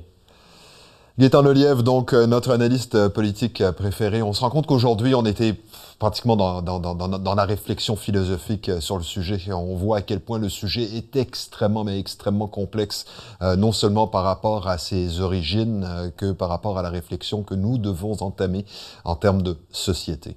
Gaëtan 1.19 1.41
Lelièvre, 1.41 1.83
donc 1.83 2.13
euh, 2.13 2.27
notre 2.27 2.51
analyste 2.51 2.95
euh, 2.95 3.09
politique 3.09 3.63
euh, 3.63 3.73
préféré, 3.73 4.21
on 4.21 4.35
se 4.35 4.43
rend 4.43 4.51
compte 4.51 4.67
qu'aujourd'hui 4.67 5.15
on 5.15 5.25
était 5.25 5.55
pratiquement 5.99 6.37
dans, 6.37 6.61
dans, 6.61 6.79
dans, 6.79 6.95
dans, 6.95 7.35
la 7.35 7.45
réflexion 7.47 7.97
philosophique 7.97 8.71
sur 8.81 8.99
le 8.99 9.03
sujet. 9.03 9.41
On 9.51 9.77
voit 9.77 9.97
à 9.97 10.03
quel 10.03 10.21
point 10.21 10.39
le 10.39 10.51
sujet 10.51 10.83
est 10.83 11.17
extrêmement, 11.17 11.85
mais 11.85 11.99
extrêmement 11.99 12.49
complexe, 12.49 13.07
non 13.41 13.73
seulement 13.73 14.07
par 14.07 14.25
rapport 14.25 14.69
à 14.69 14.77
ses 14.77 15.21
origines, 15.21 16.13
que 16.19 16.33
par 16.33 16.51
rapport 16.51 16.77
à 16.79 16.83
la 16.83 16.91
réflexion 16.91 17.43
que 17.43 17.55
nous 17.55 17.79
devons 17.79 18.23
entamer 18.23 18.67
en 19.07 19.17
termes 19.17 19.41
de 19.41 19.57
société. 19.71 20.37